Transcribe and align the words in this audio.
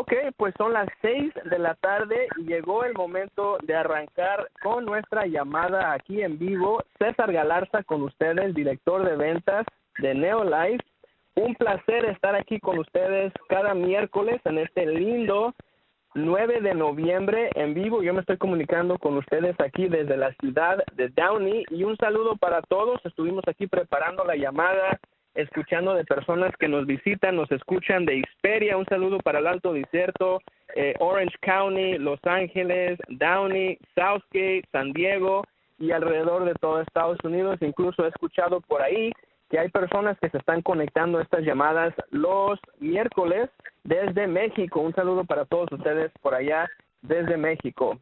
Ok, 0.00 0.12
pues 0.36 0.54
son 0.56 0.74
las 0.74 0.88
seis 1.02 1.32
de 1.50 1.58
la 1.58 1.74
tarde 1.74 2.28
y 2.36 2.44
llegó 2.44 2.84
el 2.84 2.94
momento 2.94 3.58
de 3.64 3.74
arrancar 3.74 4.48
con 4.62 4.84
nuestra 4.84 5.26
llamada 5.26 5.92
aquí 5.92 6.22
en 6.22 6.38
vivo. 6.38 6.84
César 7.00 7.32
Galarza 7.32 7.82
con 7.82 8.02
ustedes, 8.02 8.54
director 8.54 9.04
de 9.04 9.16
ventas 9.16 9.66
de 9.98 10.14
Neolife. 10.14 10.84
Un 11.34 11.52
placer 11.56 12.04
estar 12.04 12.36
aquí 12.36 12.60
con 12.60 12.78
ustedes 12.78 13.32
cada 13.48 13.74
miércoles 13.74 14.40
en 14.44 14.58
este 14.58 14.86
lindo 14.86 15.52
9 16.14 16.60
de 16.60 16.74
noviembre 16.74 17.50
en 17.56 17.74
vivo. 17.74 18.00
Yo 18.00 18.14
me 18.14 18.20
estoy 18.20 18.36
comunicando 18.36 18.98
con 18.98 19.16
ustedes 19.16 19.56
aquí 19.58 19.88
desde 19.88 20.16
la 20.16 20.32
ciudad 20.34 20.78
de 20.94 21.08
Downey 21.08 21.64
y 21.70 21.82
un 21.82 21.96
saludo 21.96 22.36
para 22.36 22.62
todos. 22.62 23.00
Estuvimos 23.04 23.42
aquí 23.48 23.66
preparando 23.66 24.22
la 24.22 24.36
llamada 24.36 25.00
escuchando 25.34 25.94
de 25.94 26.04
personas 26.04 26.52
que 26.58 26.68
nos 26.68 26.86
visitan, 26.86 27.36
nos 27.36 27.50
escuchan 27.52 28.04
de 28.04 28.16
Hisperia, 28.16 28.76
un 28.76 28.86
saludo 28.86 29.18
para 29.18 29.38
el 29.38 29.46
Alto 29.46 29.72
Desierto, 29.72 30.40
eh, 30.74 30.94
Orange 30.98 31.36
County, 31.40 31.98
Los 31.98 32.20
Ángeles, 32.24 32.98
Downey, 33.08 33.78
Southgate, 33.94 34.64
San 34.72 34.92
Diego 34.92 35.44
y 35.78 35.92
alrededor 35.92 36.44
de 36.44 36.54
todo 36.54 36.80
Estados 36.80 37.18
Unidos. 37.22 37.58
Incluso 37.60 38.04
he 38.04 38.08
escuchado 38.08 38.60
por 38.60 38.82
ahí 38.82 39.12
que 39.48 39.58
hay 39.58 39.68
personas 39.70 40.18
que 40.20 40.28
se 40.30 40.38
están 40.38 40.62
conectando 40.62 41.20
estas 41.20 41.44
llamadas 41.44 41.94
los 42.10 42.58
miércoles 42.80 43.48
desde 43.84 44.26
México. 44.26 44.80
Un 44.80 44.94
saludo 44.94 45.24
para 45.24 45.44
todos 45.44 45.70
ustedes 45.72 46.12
por 46.20 46.34
allá 46.34 46.68
desde 47.02 47.36
México. 47.36 47.98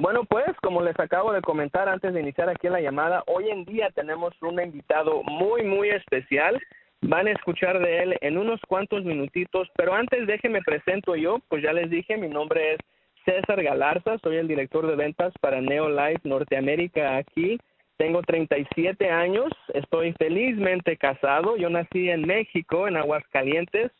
Bueno, 0.00 0.24
pues 0.24 0.46
como 0.62 0.80
les 0.80 0.98
acabo 0.98 1.30
de 1.30 1.42
comentar 1.42 1.86
antes 1.86 2.14
de 2.14 2.20
iniciar 2.20 2.48
aquí 2.48 2.70
la 2.70 2.80
llamada, 2.80 3.22
hoy 3.26 3.50
en 3.50 3.66
día 3.66 3.90
tenemos 3.94 4.32
un 4.40 4.58
invitado 4.58 5.22
muy, 5.24 5.62
muy 5.62 5.90
especial. 5.90 6.58
Van 7.02 7.26
a 7.26 7.32
escuchar 7.32 7.78
de 7.80 7.98
él 7.98 8.16
en 8.22 8.38
unos 8.38 8.62
cuantos 8.66 9.04
minutitos, 9.04 9.68
pero 9.76 9.92
antes 9.92 10.26
déjenme 10.26 10.62
presento 10.62 11.16
yo, 11.16 11.40
pues 11.48 11.62
ya 11.62 11.74
les 11.74 11.90
dije, 11.90 12.16
mi 12.16 12.28
nombre 12.28 12.72
es 12.72 12.78
César 13.26 13.62
Galarza, 13.62 14.16
soy 14.22 14.36
el 14.36 14.48
director 14.48 14.86
de 14.86 14.96
ventas 14.96 15.34
para 15.38 15.60
Neolife 15.60 16.26
Norteamérica 16.26 17.18
aquí. 17.18 17.58
Tengo 17.98 18.22
37 18.22 19.10
años, 19.10 19.52
estoy 19.74 20.14
felizmente 20.14 20.96
casado, 20.96 21.58
yo 21.58 21.68
nací 21.68 22.08
en 22.08 22.22
México, 22.22 22.88
en 22.88 22.96
Aguascalientes, 22.96 23.92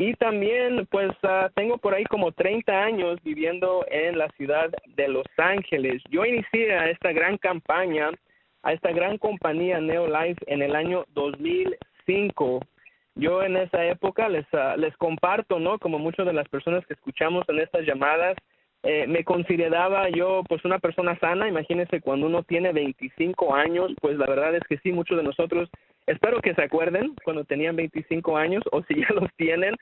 y 0.00 0.14
también, 0.14 0.86
pues, 0.86 1.10
ah, 1.24 1.50
tengo 1.54 1.76
por 1.76 1.92
ahí 1.92 2.04
como 2.04 2.32
30 2.32 2.72
años 2.72 3.18
viviendo 3.22 3.84
en 3.90 4.16
la 4.16 4.30
ciudad 4.30 4.70
de 4.96 5.08
Los 5.08 5.26
Ángeles. 5.36 6.02
Yo 6.08 6.24
inicié 6.24 6.72
a 6.72 6.88
esta 6.88 7.12
gran 7.12 7.36
campaña, 7.36 8.08
a 8.62 8.72
esta 8.72 8.92
gran 8.92 9.18
compañía 9.18 9.78
Neolife 9.78 10.42
en 10.46 10.62
el 10.62 10.74
año 10.74 11.04
2005. 11.12 12.60
Yo 13.16 13.42
en 13.42 13.58
esa 13.58 13.84
época 13.84 14.30
les, 14.30 14.46
ah, 14.54 14.74
les 14.78 14.96
comparto, 14.96 15.58
¿no? 15.58 15.78
Como 15.78 15.98
muchas 15.98 16.24
de 16.24 16.32
las 16.32 16.48
personas 16.48 16.86
que 16.86 16.94
escuchamos 16.94 17.46
en 17.50 17.58
estas 17.58 17.84
llamadas, 17.84 18.38
eh, 18.82 19.06
me 19.06 19.22
consideraba 19.22 20.08
yo 20.08 20.42
pues 20.48 20.64
una 20.64 20.78
persona 20.78 21.18
sana, 21.18 21.46
imagínense 21.46 22.00
cuando 22.00 22.26
uno 22.26 22.42
tiene 22.42 22.72
25 22.72 23.54
años, 23.54 23.92
pues 24.00 24.16
la 24.16 24.24
verdad 24.24 24.54
es 24.54 24.62
que 24.66 24.78
sí, 24.78 24.92
muchos 24.92 25.18
de 25.18 25.24
nosotros, 25.24 25.68
espero 26.10 26.40
que 26.40 26.54
se 26.54 26.62
acuerden 26.62 27.14
cuando 27.24 27.44
tenían 27.44 27.76
25 27.76 28.36
años 28.36 28.62
o 28.72 28.82
si 28.82 29.00
ya 29.00 29.08
los 29.14 29.32
tienen, 29.36 29.74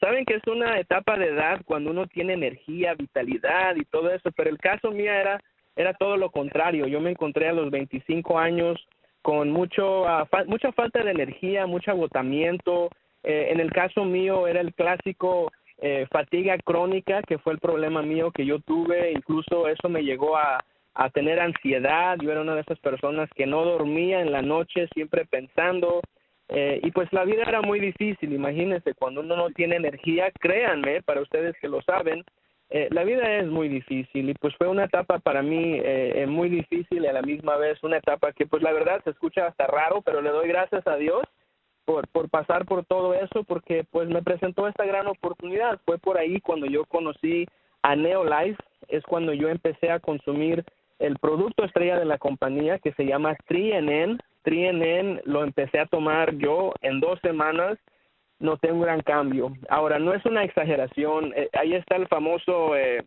saben 0.00 0.24
que 0.24 0.34
es 0.34 0.46
una 0.46 0.78
etapa 0.78 1.16
de 1.16 1.28
edad 1.28 1.60
cuando 1.64 1.90
uno 1.90 2.06
tiene 2.06 2.32
energía, 2.34 2.94
vitalidad 2.94 3.76
y 3.76 3.84
todo 3.84 4.10
eso, 4.10 4.30
pero 4.32 4.50
el 4.50 4.58
caso 4.58 4.90
mío 4.90 5.12
era, 5.12 5.40
era 5.76 5.94
todo 5.94 6.16
lo 6.16 6.30
contrario, 6.30 6.86
yo 6.86 7.00
me 7.00 7.10
encontré 7.10 7.48
a 7.48 7.52
los 7.52 7.70
25 7.70 8.38
años 8.38 8.78
con 9.22 9.50
mucho, 9.50 10.06
ah, 10.06 10.28
mucha 10.46 10.72
falta 10.72 11.02
de 11.02 11.10
energía, 11.10 11.66
mucho 11.66 11.90
agotamiento, 11.90 12.90
eh, 13.22 13.48
en 13.50 13.60
el 13.60 13.72
caso 13.72 14.04
mío 14.04 14.46
era 14.46 14.60
el 14.60 14.74
clásico 14.74 15.50
eh, 15.78 16.06
fatiga 16.10 16.58
crónica, 16.58 17.22
que 17.22 17.38
fue 17.38 17.54
el 17.54 17.58
problema 17.58 18.02
mío 18.02 18.30
que 18.30 18.44
yo 18.44 18.58
tuve, 18.60 19.12
incluso 19.12 19.66
eso 19.68 19.88
me 19.88 20.02
llegó 20.02 20.36
a, 20.36 20.62
a 20.94 21.10
tener 21.10 21.40
ansiedad, 21.40 22.16
yo 22.20 22.30
era 22.30 22.40
una 22.40 22.54
de 22.54 22.60
esas 22.60 22.78
personas 22.78 23.28
que 23.34 23.46
no 23.46 23.64
dormía 23.64 24.20
en 24.20 24.32
la 24.32 24.42
noche, 24.42 24.88
siempre 24.94 25.26
pensando, 25.26 26.00
eh, 26.48 26.80
y 26.82 26.90
pues 26.92 27.12
la 27.12 27.24
vida 27.24 27.42
era 27.42 27.62
muy 27.62 27.80
difícil, 27.80 28.32
imagínense, 28.32 28.94
cuando 28.94 29.20
uno 29.20 29.36
no 29.36 29.50
tiene 29.50 29.76
energía, 29.76 30.30
créanme, 30.38 31.02
para 31.02 31.20
ustedes 31.20 31.56
que 31.60 31.68
lo 31.68 31.82
saben, 31.82 32.24
eh, 32.70 32.88
la 32.90 33.04
vida 33.04 33.38
es 33.38 33.46
muy 33.46 33.68
difícil 33.68 34.30
y 34.30 34.34
pues 34.34 34.54
fue 34.56 34.68
una 34.68 34.84
etapa 34.84 35.18
para 35.18 35.42
mí 35.42 35.78
eh, 35.82 36.24
muy 36.26 36.48
difícil 36.48 37.04
y 37.04 37.06
a 37.06 37.12
la 37.12 37.22
misma 37.22 37.56
vez 37.56 37.82
una 37.82 37.98
etapa 37.98 38.32
que 38.32 38.46
pues 38.46 38.62
la 38.62 38.72
verdad 38.72 39.02
se 39.04 39.10
escucha 39.10 39.46
hasta 39.46 39.66
raro, 39.66 40.00
pero 40.02 40.22
le 40.22 40.30
doy 40.30 40.48
gracias 40.48 40.86
a 40.86 40.96
Dios 40.96 41.24
por, 41.84 42.08
por 42.08 42.30
pasar 42.30 42.64
por 42.64 42.84
todo 42.84 43.14
eso, 43.14 43.44
porque 43.44 43.84
pues 43.90 44.08
me 44.08 44.22
presentó 44.22 44.66
esta 44.66 44.84
gran 44.86 45.06
oportunidad. 45.06 45.78
Fue 45.84 45.98
por 45.98 46.18
ahí 46.18 46.40
cuando 46.40 46.66
yo 46.66 46.84
conocí 46.86 47.46
a 47.82 47.94
Neolife, 47.96 48.58
es 48.88 49.02
cuando 49.04 49.32
yo 49.32 49.48
empecé 49.48 49.90
a 49.90 50.00
consumir 50.00 50.64
el 50.98 51.18
producto 51.18 51.64
estrella 51.64 51.98
de 51.98 52.04
la 52.04 52.18
compañía 52.18 52.78
que 52.78 52.92
se 52.92 53.04
llama 53.04 53.36
TriNN. 53.46 54.18
TriNN 54.42 55.20
lo 55.24 55.42
empecé 55.42 55.78
a 55.78 55.86
tomar 55.86 56.36
yo 56.36 56.72
en 56.82 57.00
dos 57.00 57.18
semanas, 57.20 57.78
noté 58.38 58.72
un 58.72 58.82
gran 58.82 59.00
cambio. 59.00 59.52
Ahora, 59.68 59.98
no 59.98 60.12
es 60.14 60.24
una 60.24 60.44
exageración, 60.44 61.32
eh, 61.36 61.48
ahí 61.54 61.74
está 61.74 61.96
el 61.96 62.08
famoso, 62.08 62.76
eh, 62.76 63.04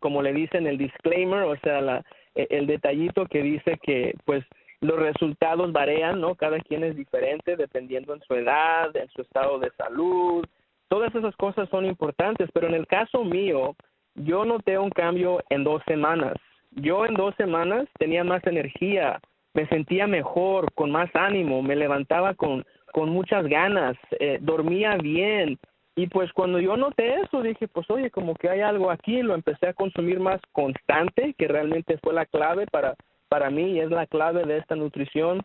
como 0.00 0.22
le 0.22 0.32
dicen, 0.32 0.66
el 0.66 0.78
disclaimer, 0.78 1.42
o 1.42 1.56
sea, 1.58 1.80
la, 1.80 2.04
eh, 2.34 2.46
el 2.50 2.66
detallito 2.66 3.26
que 3.26 3.42
dice 3.42 3.78
que 3.82 4.14
pues 4.24 4.44
los 4.80 4.98
resultados 4.98 5.72
varían, 5.72 6.20
¿no? 6.20 6.36
Cada 6.36 6.60
quien 6.60 6.84
es 6.84 6.94
diferente 6.94 7.56
dependiendo 7.56 8.14
en 8.14 8.20
su 8.20 8.34
edad, 8.34 8.94
en 8.96 9.08
su 9.08 9.22
estado 9.22 9.58
de 9.58 9.70
salud. 9.76 10.44
Todas 10.88 11.14
esas 11.14 11.34
cosas 11.36 11.68
son 11.68 11.84
importantes, 11.84 12.48
pero 12.54 12.68
en 12.68 12.74
el 12.74 12.86
caso 12.86 13.24
mío, 13.24 13.74
yo 14.14 14.44
noté 14.44 14.78
un 14.78 14.90
cambio 14.90 15.42
en 15.50 15.64
dos 15.64 15.82
semanas. 15.86 16.34
Yo 16.72 17.06
en 17.06 17.14
dos 17.14 17.34
semanas 17.36 17.86
tenía 17.98 18.24
más 18.24 18.44
energía, 18.46 19.20
me 19.54 19.66
sentía 19.68 20.06
mejor, 20.06 20.72
con 20.74 20.90
más 20.90 21.10
ánimo, 21.14 21.62
me 21.62 21.76
levantaba 21.76 22.34
con, 22.34 22.64
con 22.92 23.10
muchas 23.10 23.46
ganas, 23.46 23.96
eh, 24.20 24.38
dormía 24.40 24.96
bien. 24.96 25.58
Y 25.96 26.06
pues 26.06 26.32
cuando 26.32 26.60
yo 26.60 26.76
noté 26.76 27.20
eso, 27.22 27.42
dije, 27.42 27.66
pues 27.66 27.90
oye, 27.90 28.10
como 28.10 28.34
que 28.34 28.48
hay 28.48 28.60
algo 28.60 28.90
aquí, 28.90 29.22
lo 29.22 29.34
empecé 29.34 29.68
a 29.68 29.74
consumir 29.74 30.20
más 30.20 30.40
constante, 30.52 31.34
que 31.36 31.48
realmente 31.48 31.98
fue 31.98 32.12
la 32.12 32.26
clave 32.26 32.66
para 32.66 32.94
para 33.28 33.50
mí 33.50 33.78
es 33.78 33.90
la 33.90 34.06
clave 34.06 34.44
de 34.44 34.58
esta 34.58 34.74
nutrición. 34.74 35.42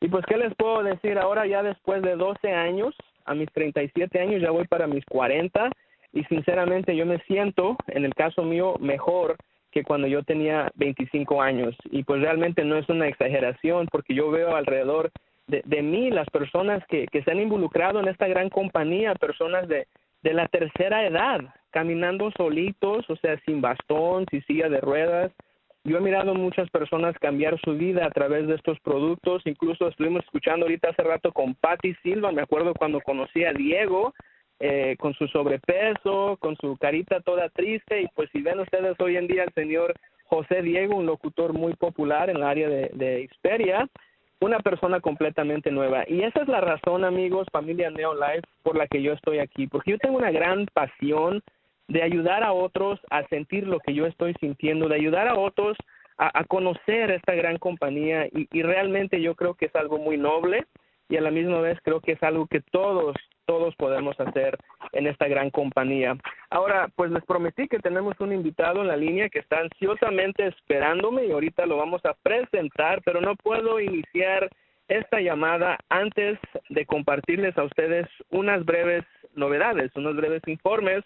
Y 0.00 0.08
pues, 0.08 0.24
¿qué 0.26 0.36
les 0.36 0.54
puedo 0.54 0.82
decir? 0.82 1.18
Ahora 1.18 1.46
ya 1.46 1.62
después 1.62 2.02
de 2.02 2.16
12 2.16 2.52
años, 2.52 2.94
a 3.24 3.34
mis 3.34 3.50
37 3.52 4.20
años, 4.20 4.42
ya 4.42 4.50
voy 4.50 4.66
para 4.66 4.86
mis 4.86 5.04
40 5.06 5.70
y 6.12 6.24
sinceramente 6.24 6.96
yo 6.96 7.04
me 7.06 7.18
siento, 7.20 7.76
en 7.88 8.04
el 8.04 8.14
caso 8.14 8.42
mío, 8.42 8.76
mejor 8.78 9.36
que 9.76 9.84
cuando 9.84 10.06
yo 10.06 10.22
tenía 10.22 10.72
25 10.76 11.42
años. 11.42 11.76
Y 11.90 12.02
pues 12.02 12.22
realmente 12.22 12.64
no 12.64 12.78
es 12.78 12.88
una 12.88 13.08
exageración 13.08 13.88
porque 13.92 14.14
yo 14.14 14.30
veo 14.30 14.56
alrededor 14.56 15.10
de, 15.48 15.60
de 15.66 15.82
mí 15.82 16.10
las 16.10 16.26
personas 16.30 16.82
que, 16.86 17.06
que 17.08 17.22
se 17.22 17.30
han 17.30 17.40
involucrado 17.40 18.00
en 18.00 18.08
esta 18.08 18.26
gran 18.26 18.48
compañía, 18.48 19.14
personas 19.16 19.68
de, 19.68 19.86
de 20.22 20.32
la 20.32 20.48
tercera 20.48 21.06
edad, 21.06 21.40
caminando 21.72 22.30
solitos, 22.38 23.04
o 23.10 23.16
sea, 23.16 23.38
sin 23.44 23.60
bastón, 23.60 24.24
sin 24.30 24.42
silla 24.46 24.70
de 24.70 24.80
ruedas, 24.80 25.30
yo 25.84 25.98
he 25.98 26.00
mirado 26.00 26.34
muchas 26.34 26.70
personas 26.70 27.14
cambiar 27.18 27.60
su 27.60 27.76
vida 27.76 28.06
a 28.06 28.10
través 28.10 28.46
de 28.46 28.54
estos 28.54 28.80
productos, 28.80 29.42
incluso 29.44 29.88
estuvimos 29.88 30.24
escuchando 30.24 30.64
ahorita 30.64 30.88
hace 30.88 31.02
rato 31.02 31.32
con 31.32 31.54
Patty 31.54 31.94
Silva, 32.02 32.32
me 32.32 32.40
acuerdo 32.40 32.72
cuando 32.72 33.02
conocí 33.02 33.44
a 33.44 33.52
Diego, 33.52 34.14
eh, 34.60 34.96
con 34.98 35.14
su 35.14 35.26
sobrepeso, 35.28 36.36
con 36.40 36.56
su 36.56 36.76
carita 36.76 37.20
toda 37.20 37.48
triste, 37.50 38.02
y 38.02 38.08
pues 38.14 38.30
si 38.32 38.42
ven 38.42 38.60
ustedes 38.60 38.98
hoy 39.00 39.16
en 39.16 39.26
día 39.26 39.44
el 39.44 39.52
señor 39.52 39.94
José 40.24 40.62
Diego, 40.62 40.96
un 40.96 41.06
locutor 41.06 41.52
muy 41.52 41.74
popular 41.74 42.30
en 42.30 42.36
el 42.36 42.42
área 42.42 42.68
de, 42.68 42.90
de 42.94 43.22
Hisperia, 43.22 43.88
una 44.40 44.60
persona 44.60 45.00
completamente 45.00 45.70
nueva. 45.70 46.04
Y 46.08 46.22
esa 46.22 46.42
es 46.42 46.48
la 46.48 46.60
razón, 46.60 47.04
amigos, 47.04 47.46
familia 47.52 47.90
Neolife, 47.90 48.42
por 48.62 48.76
la 48.76 48.86
que 48.86 49.02
yo 49.02 49.12
estoy 49.12 49.38
aquí, 49.38 49.66
porque 49.66 49.92
yo 49.92 49.98
tengo 49.98 50.18
una 50.18 50.30
gran 50.30 50.66
pasión 50.66 51.42
de 51.88 52.02
ayudar 52.02 52.42
a 52.42 52.52
otros 52.52 53.00
a 53.10 53.26
sentir 53.28 53.66
lo 53.66 53.78
que 53.80 53.94
yo 53.94 54.06
estoy 54.06 54.34
sintiendo, 54.40 54.88
de 54.88 54.96
ayudar 54.96 55.28
a 55.28 55.36
otros 55.36 55.76
a, 56.18 56.44
conocer 56.44 57.10
esta 57.10 57.34
gran 57.34 57.58
compañía 57.58 58.26
y, 58.26 58.48
y, 58.50 58.62
realmente 58.62 59.20
yo 59.20 59.34
creo 59.34 59.54
que 59.54 59.66
es 59.66 59.76
algo 59.76 59.98
muy 59.98 60.16
noble 60.16 60.64
y 61.10 61.16
a 61.18 61.20
la 61.20 61.30
misma 61.30 61.60
vez 61.60 61.78
creo 61.82 62.00
que 62.00 62.12
es 62.12 62.22
algo 62.22 62.46
que 62.46 62.60
todos, 62.60 63.14
todos 63.46 63.74
podemos 63.76 64.18
hacer 64.20 64.58
en 64.92 65.06
esta 65.06 65.28
gran 65.28 65.50
compañía. 65.50 66.16
Ahora, 66.50 66.88
pues 66.96 67.10
les 67.10 67.24
prometí 67.24 67.68
que 67.68 67.78
tenemos 67.78 68.14
un 68.20 68.32
invitado 68.32 68.82
en 68.82 68.88
la 68.88 68.96
línea 68.96 69.28
que 69.28 69.38
está 69.38 69.60
ansiosamente 69.60 70.46
esperándome 70.46 71.26
y 71.26 71.32
ahorita 71.32 71.66
lo 71.66 71.76
vamos 71.76 72.04
a 72.04 72.14
presentar, 72.14 73.02
pero 73.04 73.20
no 73.20 73.36
puedo 73.36 73.80
iniciar 73.80 74.50
esta 74.88 75.20
llamada 75.20 75.78
antes 75.88 76.38
de 76.68 76.86
compartirles 76.86 77.56
a 77.58 77.64
ustedes 77.64 78.06
unas 78.30 78.64
breves 78.64 79.04
novedades, 79.34 79.90
unos 79.96 80.16
breves 80.16 80.42
informes 80.46 81.02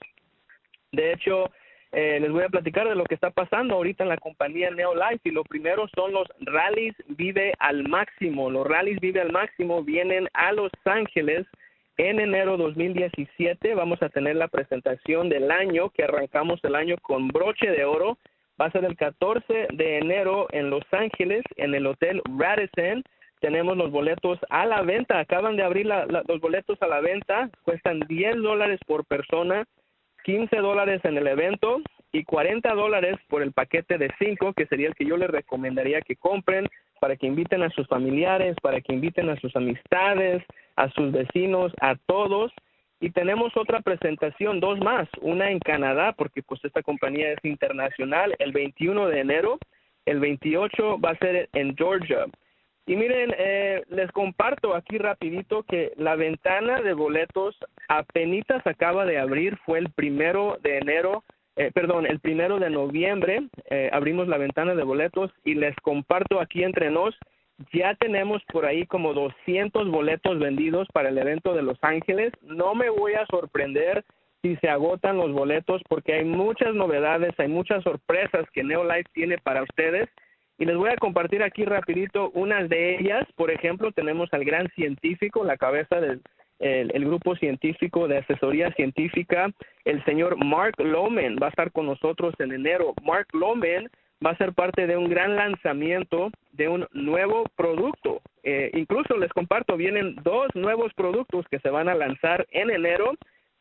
de 0.93 1.13
hecho, 1.13 1.51
eh, 1.93 2.19
les 2.21 2.31
voy 2.31 2.45
a 2.45 2.49
platicar 2.49 2.89
de 2.89 2.95
lo 2.95 3.05
que 3.05 3.15
está 3.15 3.31
pasando 3.31 3.75
ahorita 3.75 4.03
en 4.03 4.09
la 4.09 4.17
compañía 4.17 4.71
Neolife 4.71 5.29
y 5.29 5.31
lo 5.31 5.45
primero 5.45 5.89
son 5.95 6.13
los 6.13 6.29
rallies 6.41 6.95
Vive 7.09 7.55
al 7.59 7.89
Máximo. 7.89 8.51
Los 8.51 8.67
rallies 8.67 9.01
Vive 9.01 9.21
al 9.21 9.33
Máximo 9.33 9.83
vienen 9.83 10.29
a 10.35 10.53
Los 10.53 10.73
Ángeles 10.85 11.47
en 12.09 12.19
enero 12.19 12.57
2017 12.57 13.75
vamos 13.75 14.03
a 14.03 14.09
tener 14.09 14.37
la 14.37 14.49
presentación 14.49 15.29
del 15.29 15.51
año, 15.51 15.91
que 15.91 16.05
arrancamos 16.05 16.59
el 16.63 16.75
año 16.75 16.97
con 17.03 17.29
broche 17.29 17.71
de 17.71 17.85
oro. 17.85 18.17
Va 18.59 18.67
a 18.67 18.71
ser 18.71 18.87
el 18.87 18.97
14 18.97 19.69
de 19.71 19.99
enero 19.99 20.47
en 20.51 20.71
Los 20.71 20.85
Ángeles, 20.93 21.43
en 21.57 21.75
el 21.75 21.87
Hotel 21.87 22.23
Radisson. 22.39 23.05
Tenemos 23.41 23.77
los 23.77 23.91
boletos 23.91 24.39
a 24.49 24.65
la 24.65 24.81
venta. 24.81 25.19
Acaban 25.19 25.57
de 25.57 25.63
abrir 25.63 25.87
los 25.87 26.41
boletos 26.41 26.81
a 26.81 26.87
la 26.87 27.01
venta. 27.01 27.51
Cuestan 27.65 28.01
10 28.01 28.37
dólares 28.37 28.81
por 28.87 29.05
persona, 29.05 29.67
15 30.25 30.57
dólares 30.57 31.03
en 31.05 31.19
el 31.19 31.27
evento 31.27 31.83
y 32.13 32.25
40 32.25 32.75
dólares 32.75 33.17
por 33.29 33.43
el 33.43 33.53
paquete 33.53 33.99
de 33.99 34.11
5, 34.19 34.53
que 34.55 34.67
sería 34.67 34.89
el 34.89 34.95
que 34.95 35.07
yo 35.07 35.17
les 35.17 35.31
recomendaría 35.31 36.01
que 36.01 36.17
compren 36.17 36.69
para 37.01 37.17
que 37.17 37.27
inviten 37.27 37.63
a 37.63 37.71
sus 37.71 37.87
familiares, 37.87 38.57
para 38.63 38.81
que 38.81 38.93
inviten 38.93 39.31
a 39.31 39.37
sus 39.37 39.55
amistades, 39.57 40.43
a 40.77 40.91
sus 40.91 41.13
vecinos, 41.13 41.73
a 41.81 41.97
todos. 42.07 42.53
Y 43.01 43.11
tenemos 43.11 43.57
otra 43.57 43.81
presentación, 43.81 44.61
dos 44.61 44.79
más, 44.81 45.09
una 45.23 45.51
en 45.51 45.59
Canadá, 45.59 46.13
porque 46.13 46.43
pues 46.43 46.63
esta 46.65 46.83
compañía 46.83 47.33
es 47.33 47.39
internacional, 47.45 48.35
el 48.39 48.53
21 48.53 49.09
de 49.09 49.21
enero, 49.21 49.59
el 50.05 50.21
28 50.21 50.99
va 51.01 51.11
a 51.11 51.19
ser 51.19 51.49
en 51.55 51.75
Georgia. 51.77 52.27
Y 52.87 52.97
miren, 52.97 53.33
eh, 53.39 53.83
les 53.89 54.11
comparto 54.11 54.75
aquí 54.75 54.99
rapidito 54.99 55.63
que 55.63 55.93
la 55.97 56.17
ventana 56.17 56.83
de 56.83 56.93
boletos 56.93 57.57
apenas 57.89 58.67
acaba 58.67 59.07
de 59.07 59.19
abrir, 59.19 59.57
fue 59.65 59.79
el 59.79 59.91
primero 59.91 60.59
de 60.63 60.79
enero 60.79 61.23
eh, 61.61 61.71
perdón, 61.75 62.07
el 62.07 62.21
primero 62.21 62.59
de 62.59 62.71
noviembre 62.71 63.43
eh, 63.69 63.91
abrimos 63.93 64.27
la 64.29 64.39
ventana 64.39 64.75
de 64.75 64.83
boletos 64.83 65.31
y 65.45 65.53
les 65.53 65.77
comparto 65.83 66.41
aquí 66.41 66.65
entre 66.65 66.91
nos, 66.91 67.15
ya 67.71 67.95
tenemos 67.97 68.43
por 68.51 68.65
ahí 68.65 68.87
como 68.87 69.13
200 69.13 69.91
boletos 69.91 70.39
vendidos 70.39 70.89
para 70.95 71.11
el 71.11 71.19
evento 71.19 71.53
de 71.53 71.61
Los 71.61 71.77
Ángeles. 71.83 72.33
No 72.41 72.75
me 72.75 72.89
voy 72.89 73.13
a 73.13 73.27
sorprender 73.27 74.07
si 74.41 74.57
se 74.57 74.71
agotan 74.71 75.19
los 75.19 75.33
boletos 75.33 75.83
porque 75.87 76.15
hay 76.15 76.25
muchas 76.25 76.75
novedades, 76.75 77.39
hay 77.39 77.49
muchas 77.49 77.85
sorpresas 77.85 78.49
que 78.55 78.65
Neolife 78.65 79.11
tiene 79.13 79.37
para 79.37 79.63
ustedes 79.63 80.09
y 80.57 80.65
les 80.65 80.79
voy 80.79 80.89
a 80.89 80.97
compartir 80.97 81.43
aquí 81.43 81.67
rapidito 81.67 82.31
unas 82.31 82.71
de 82.71 82.97
ellas. 82.97 83.29
Por 83.37 83.51
ejemplo, 83.51 83.93
tenemos 83.93 84.33
al 84.33 84.47
gran 84.47 84.67
científico, 84.69 85.45
la 85.45 85.59
cabeza 85.59 86.01
del 86.01 86.23
el, 86.61 87.05
grupo 87.05 87.35
científico 87.37 88.07
de 88.07 88.19
asesoría 88.19 88.71
científica, 88.73 89.51
el 89.85 90.05
señor 90.05 90.37
Mark 90.45 90.75
Loman 90.79 91.37
va 91.43 91.47
a 91.47 91.51
estar 91.51 91.73
con 91.73 91.87
nosotros 91.87 92.35
en 92.39 92.53
enero. 92.53 92.95
Mark 93.03 93.29
Loman 93.33 93.89
va 94.25 94.31
a 94.31 94.37
ser 94.37 94.53
parte 94.53 94.87
de 94.87 94.97
un 94.97 95.09
gran 95.09 95.37
lanzamiento 95.37 96.31
de 96.53 96.69
un 96.69 96.87
nuevo 96.93 97.45
producto. 97.57 98.21
Eh, 98.43 98.71
incluso 98.75 99.17
les 99.17 99.33
comparto, 99.33 99.77
vienen 99.77 100.17
dos 100.23 100.49
nuevos 100.55 100.93
productos 100.95 101.47
que 101.51 101.59
se 101.61 101.71
van 101.71 101.89
a 101.89 101.95
lanzar 101.95 102.47
en 102.51 102.71
enero. 102.71 103.15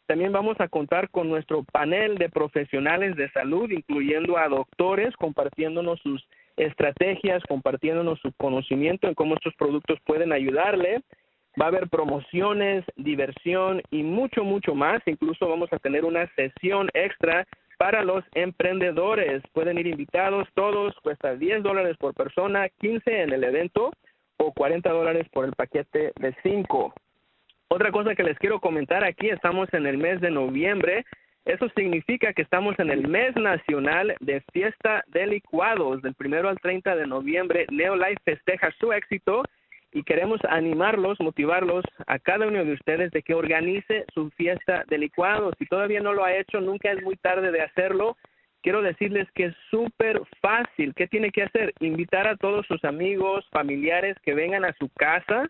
También 0.05 0.31
vamos 0.31 0.59
a 0.59 0.67
contar 0.67 1.09
con 1.09 1.29
nuestro 1.29 1.63
panel 1.63 2.17
de 2.17 2.29
profesionales 2.29 3.15
de 3.15 3.29
salud, 3.31 3.69
incluyendo 3.69 4.37
a 4.37 4.49
doctores, 4.49 5.15
compartiéndonos 5.15 5.99
sus 6.01 6.27
estrategias, 6.57 7.43
compartiéndonos 7.47 8.19
su 8.19 8.33
conocimiento 8.33 9.07
en 9.07 9.13
cómo 9.13 9.35
estos 9.35 9.53
productos 9.55 9.99
pueden 10.05 10.33
ayudarle. 10.33 11.01
Va 11.59 11.65
a 11.65 11.67
haber 11.69 11.89
promociones, 11.89 12.85
diversión 12.95 13.81
y 13.91 14.03
mucho, 14.03 14.43
mucho 14.43 14.75
más. 14.75 15.01
Incluso 15.05 15.49
vamos 15.49 15.71
a 15.73 15.79
tener 15.79 16.05
una 16.05 16.25
sesión 16.35 16.89
extra 16.93 17.45
para 17.77 18.03
los 18.03 18.23
emprendedores. 18.33 19.43
Pueden 19.51 19.77
ir 19.77 19.87
invitados 19.87 20.47
todos, 20.53 20.95
cuesta 21.01 21.35
10 21.35 21.63
dólares 21.63 21.97
por 21.97 22.13
persona, 22.13 22.69
15 22.79 23.23
en 23.23 23.33
el 23.33 23.43
evento 23.43 23.91
o 24.37 24.53
40 24.53 24.89
dólares 24.89 25.27
por 25.33 25.45
el 25.45 25.53
paquete 25.53 26.13
de 26.15 26.35
5. 26.43 26.93
Otra 27.67 27.91
cosa 27.91 28.15
que 28.15 28.23
les 28.23 28.37
quiero 28.39 28.59
comentar 28.59 29.03
aquí, 29.03 29.29
estamos 29.29 29.67
en 29.73 29.85
el 29.85 29.97
mes 29.97 30.21
de 30.21 30.31
noviembre. 30.31 31.05
Eso 31.45 31.67
significa 31.75 32.33
que 32.33 32.41
estamos 32.41 32.79
en 32.79 32.89
el 32.89 33.07
mes 33.07 33.35
nacional 33.35 34.15
de 34.21 34.41
fiesta 34.53 35.03
de 35.07 35.27
licuados. 35.27 36.01
Del 36.01 36.15
primero 36.15 36.47
al 36.47 36.59
30 36.59 36.95
de 36.95 37.07
noviembre, 37.07 37.65
Neolife 37.69 38.21
festeja 38.23 38.71
su 38.79 38.93
éxito 38.93 39.43
y 39.91 40.03
queremos 40.03 40.39
animarlos, 40.47 41.19
motivarlos 41.19 41.83
a 42.05 42.19
cada 42.19 42.47
uno 42.47 42.63
de 42.63 42.73
ustedes 42.73 43.11
de 43.11 43.23
que 43.23 43.33
organice 43.33 44.05
su 44.13 44.29
fiesta 44.31 44.83
de 44.87 44.97
licuados. 44.97 45.55
Si 45.57 45.65
todavía 45.65 45.99
no 45.99 46.13
lo 46.13 46.23
ha 46.23 46.35
hecho, 46.35 46.61
nunca 46.61 46.91
es 46.91 47.01
muy 47.01 47.15
tarde 47.15 47.51
de 47.51 47.61
hacerlo. 47.61 48.15
Quiero 48.61 48.81
decirles 48.81 49.27
que 49.33 49.45
es 49.45 49.55
súper 49.71 50.21
fácil. 50.41 50.93
¿Qué 50.93 51.07
tiene 51.07 51.31
que 51.31 51.43
hacer? 51.43 51.73
Invitar 51.79 52.27
a 52.27 52.35
todos 52.35 52.65
sus 52.67 52.83
amigos, 52.83 53.47
familiares 53.51 54.17
que 54.23 54.33
vengan 54.33 54.65
a 54.65 54.73
su 54.73 54.89
casa. 54.89 55.47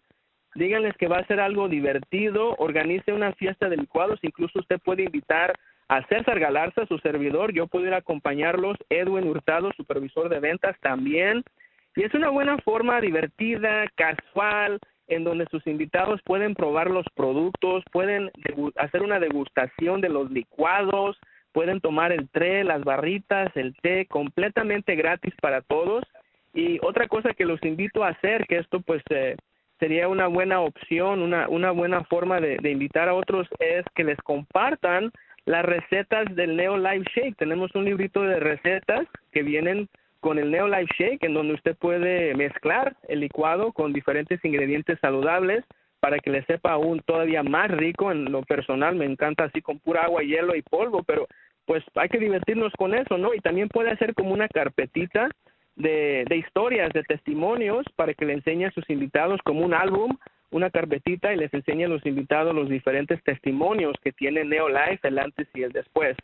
Díganles 0.55 0.95
que 0.97 1.07
va 1.07 1.17
a 1.17 1.27
ser 1.27 1.39
algo 1.39 1.67
divertido. 1.67 2.55
Organice 2.59 3.11
una 3.11 3.33
fiesta 3.33 3.67
de 3.67 3.77
licuados. 3.77 4.19
Incluso 4.21 4.59
usted 4.59 4.79
puede 4.79 5.03
invitar 5.03 5.53
a 5.89 6.05
César 6.07 6.39
Galarza, 6.39 6.85
su 6.85 6.99
servidor. 6.99 7.51
Yo 7.51 7.67
puedo 7.67 7.87
ir 7.87 7.93
a 7.93 7.97
acompañarlos. 7.97 8.77
Edwin 8.89 9.27
Hurtado, 9.27 9.71
supervisor 9.75 10.29
de 10.29 10.39
ventas, 10.39 10.77
también. 10.79 11.43
Y 11.99 12.03
es 12.05 12.13
una 12.13 12.29
buena 12.29 12.57
forma 12.59 13.01
divertida, 13.01 13.85
casual, 13.95 14.79
en 15.09 15.25
donde 15.25 15.45
sus 15.51 15.67
invitados 15.67 16.21
pueden 16.23 16.55
probar 16.55 16.89
los 16.89 17.05
productos, 17.13 17.83
pueden 17.91 18.31
hacer 18.77 19.01
una 19.01 19.19
degustación 19.19 19.99
de 19.99 20.07
los 20.07 20.31
licuados, 20.31 21.19
pueden 21.51 21.81
tomar 21.81 22.13
el 22.13 22.29
té, 22.29 22.63
las 22.63 22.85
barritas, 22.85 23.51
el 23.57 23.75
té, 23.81 24.05
completamente 24.05 24.95
gratis 24.95 25.33
para 25.41 25.59
todos. 25.59 26.05
Y 26.53 26.79
otra 26.83 27.09
cosa 27.09 27.33
que 27.33 27.43
los 27.43 27.61
invito 27.65 28.05
a 28.05 28.11
hacer, 28.11 28.47
que 28.47 28.59
esto 28.59 28.79
pues 28.79 29.03
eh, 29.09 29.35
sería 29.77 30.07
una 30.07 30.27
buena 30.27 30.61
opción, 30.61 31.21
una, 31.21 31.49
una 31.49 31.71
buena 31.71 32.05
forma 32.05 32.39
de, 32.39 32.59
de, 32.61 32.71
invitar 32.71 33.09
a 33.09 33.13
otros, 33.13 33.45
es 33.59 33.83
que 33.93 34.05
les 34.05 34.17
compartan 34.19 35.11
las 35.43 35.65
recetas 35.65 36.33
del 36.33 36.55
Neo 36.55 36.77
Live 36.77 37.03
Shake. 37.13 37.35
Tenemos 37.35 37.75
un 37.75 37.83
librito 37.83 38.23
de 38.23 38.39
recetas 38.39 39.05
que 39.33 39.43
vienen 39.43 39.89
con 40.19 40.37
el 40.39 40.51
Neo 40.51 40.67
Life 40.67 40.93
Shake, 40.97 41.23
en 41.23 41.33
donde 41.33 41.53
usted 41.53 41.75
puede 41.77 42.33
mezclar 42.35 42.95
el 43.07 43.21
licuado 43.21 43.71
con 43.71 43.93
diferentes 43.93 44.43
ingredientes 44.43 44.99
saludables 44.99 45.63
para 45.99 46.19
que 46.19 46.29
le 46.29 46.43
sepa 46.45 46.71
aún 46.71 47.01
todavía 47.05 47.43
más 47.43 47.69
rico. 47.71 48.11
En 48.11 48.31
lo 48.31 48.41
personal 48.43 48.95
me 48.95 49.05
encanta 49.05 49.45
así 49.45 49.61
con 49.61 49.79
pura 49.79 50.03
agua, 50.03 50.23
hielo 50.23 50.55
y 50.55 50.61
polvo, 50.61 51.03
pero 51.03 51.27
pues 51.65 51.83
hay 51.95 52.09
que 52.09 52.19
divertirnos 52.19 52.73
con 52.77 52.93
eso, 52.93 53.17
¿no? 53.17 53.33
Y 53.33 53.39
también 53.39 53.69
puede 53.69 53.91
hacer 53.91 54.13
como 54.13 54.33
una 54.33 54.47
carpetita 54.47 55.29
de, 55.75 56.25
de 56.27 56.37
historias, 56.37 56.91
de 56.93 57.03
testimonios, 57.03 57.85
para 57.95 58.13
que 58.13 58.25
le 58.25 58.33
enseñe 58.33 58.65
a 58.65 58.71
sus 58.71 58.89
invitados 58.89 59.39
como 59.43 59.63
un 59.65 59.73
álbum, 59.73 60.17
una 60.51 60.69
carpetita 60.69 61.33
y 61.33 61.37
les 61.37 61.53
enseñe 61.53 61.85
a 61.85 61.89
los 61.89 62.05
invitados 62.05 62.55
los 62.55 62.69
diferentes 62.69 63.23
testimonios 63.23 63.95
que 64.01 64.11
tiene 64.11 64.43
Neo 64.43 64.67
Life, 64.67 65.07
el 65.07 65.19
antes 65.19 65.47
y 65.53 65.63
el 65.63 65.71
después. 65.71 66.17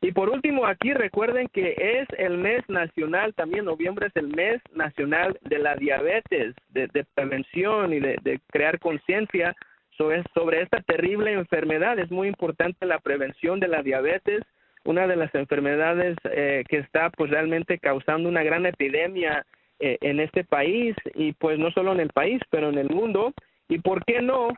Y 0.00 0.12
por 0.12 0.30
último, 0.30 0.64
aquí 0.64 0.92
recuerden 0.92 1.48
que 1.48 1.74
es 1.76 2.08
el 2.18 2.38
mes 2.38 2.62
nacional, 2.68 3.34
también 3.34 3.64
noviembre 3.64 4.06
es 4.06 4.16
el 4.16 4.28
mes 4.28 4.60
nacional 4.72 5.36
de 5.42 5.58
la 5.58 5.74
diabetes, 5.74 6.54
de, 6.68 6.88
prevención 7.14 7.92
y 7.92 7.98
de, 7.98 8.40
crear 8.52 8.78
conciencia 8.78 9.56
sobre, 9.96 10.22
sobre 10.34 10.62
esta 10.62 10.80
terrible 10.82 11.32
enfermedad. 11.32 11.98
Es 11.98 12.12
muy 12.12 12.28
importante 12.28 12.86
la 12.86 13.00
prevención 13.00 13.58
de 13.58 13.66
la 13.66 13.82
diabetes, 13.82 14.42
una 14.84 15.08
de 15.08 15.16
las 15.16 15.34
enfermedades 15.34 16.16
eh, 16.30 16.62
que 16.68 16.78
está 16.78 17.10
pues 17.10 17.30
realmente 17.30 17.78
causando 17.78 18.28
una 18.28 18.44
gran 18.44 18.66
epidemia 18.66 19.44
eh, 19.80 19.98
en 20.00 20.20
este 20.20 20.44
país 20.44 20.94
y 21.14 21.32
pues 21.32 21.58
no 21.58 21.72
solo 21.72 21.92
en 21.92 22.00
el 22.00 22.10
país, 22.10 22.40
pero 22.50 22.68
en 22.68 22.78
el 22.78 22.88
mundo. 22.88 23.34
Y 23.68 23.80
por 23.80 24.04
qué 24.04 24.22
no 24.22 24.50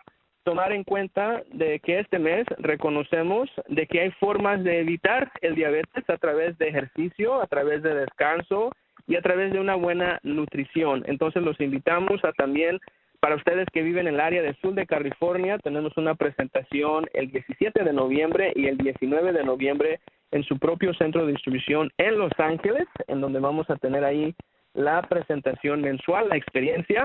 tomar 0.45 0.73
en 0.73 0.85
cuenta 0.85 1.43
de 1.53 1.81
que 1.81 2.01
este 2.01 2.19
mes 2.19 2.47
reconocemos 2.59 3.49
de 3.69 3.87
que 3.87 4.01
hay 4.01 4.11
formas 4.13 4.63
de 4.65 4.81
evitar 4.81 5.31
el 5.43 5.55
diabetes 5.55 6.09
a 6.09 6.17
través 6.17 6.57
de 6.59 6.69
ejercicio, 6.69 7.41
a 7.41 7.47
través 7.47 7.83
de 7.83 7.95
descanso 7.95 8.73
y 9.07 9.17
a 9.17 9.23
través 9.23 9.53
de 9.53 9.61
una 9.61 9.75
buena 9.75 10.19
nutrición. 10.23 11.03
Entonces 11.07 11.43
los 11.43 11.61
invitamos 11.61 12.25
a 12.25 12.33
también 12.33 12.79
para 13.21 13.37
ustedes 13.37 13.67
que 13.71 13.83
viven 13.83 14.09
en 14.09 14.15
el 14.15 14.21
área 14.21 14.41
del 14.41 14.57
sur 14.57 14.73
de 14.75 14.87
California, 14.87 15.59
tenemos 15.59 15.95
una 15.99 16.15
presentación 16.15 17.07
el 17.13 17.31
17 17.31 17.85
de 17.85 17.93
noviembre 17.93 18.53
y 18.57 18.67
el 18.67 18.79
19 18.79 19.35
de 19.35 19.45
noviembre 19.45 20.01
en 20.31 20.43
su 20.45 20.59
propio 20.59 20.95
centro 20.95 21.27
de 21.27 21.33
distribución 21.33 21.91
en 21.99 22.19
Los 22.19 22.33
Ángeles, 22.39 22.87
en 23.09 23.21
donde 23.21 23.41
vamos 23.41 23.69
a 23.69 23.77
tener 23.77 24.05
ahí 24.05 24.35
la 24.73 25.03
presentación 25.03 25.83
mensual, 25.83 26.31
la 26.31 26.37
experiencia, 26.37 27.05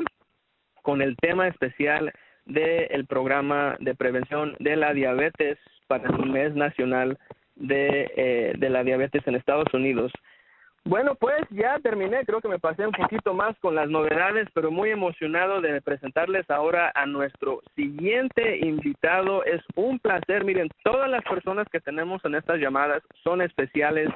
con 0.84 1.01
el 1.01 1.18
tema 1.18 1.50
especial 1.50 2.13
del 2.46 3.06
programa 3.08 3.75
de 3.80 3.96
prevención 3.96 4.56
de 4.60 4.75
la 4.75 4.94
diabetes 4.94 5.58
para 5.88 6.10
el 6.10 6.30
mes 6.30 6.56
nacional 6.56 7.18
de, 7.56 8.12
eh, 8.16 8.54
de 8.58 8.70
la 8.70 8.84
diabetes 8.84 9.25
en 9.28 9.36
Estados 9.36 9.74
Unidos. 9.74 10.12
Bueno, 10.88 11.16
pues 11.16 11.42
ya 11.50 11.80
terminé, 11.80 12.24
creo 12.25 12.42
que 12.42 12.48
me 12.48 12.60
pasé 12.60 12.86
un 12.86 12.92
poquito 12.92 13.34
más 13.34 13.58
con 13.58 13.74
las 13.74 13.90
novedades, 13.90 14.48
pero 14.54 14.70
muy 14.70 14.92
emocionado 14.92 15.60
de 15.60 15.82
presentarles 15.82 16.48
ahora 16.48 16.92
a 16.94 17.08
nuestro 17.08 17.64
siguiente 17.75 18.60
invitado. 18.60 19.44
Es 19.46 19.64
un 19.75 19.98
placer, 19.98 20.46
miren, 20.46 20.70
todas 20.84 21.10
las 21.10 21.24
personas 21.24 21.68
que 21.72 21.80
tenemos 21.80 22.24
en 22.24 22.36
estas 22.36 22.60
llamadas 22.60 23.02
son 23.24 23.42
especiales 23.42 24.10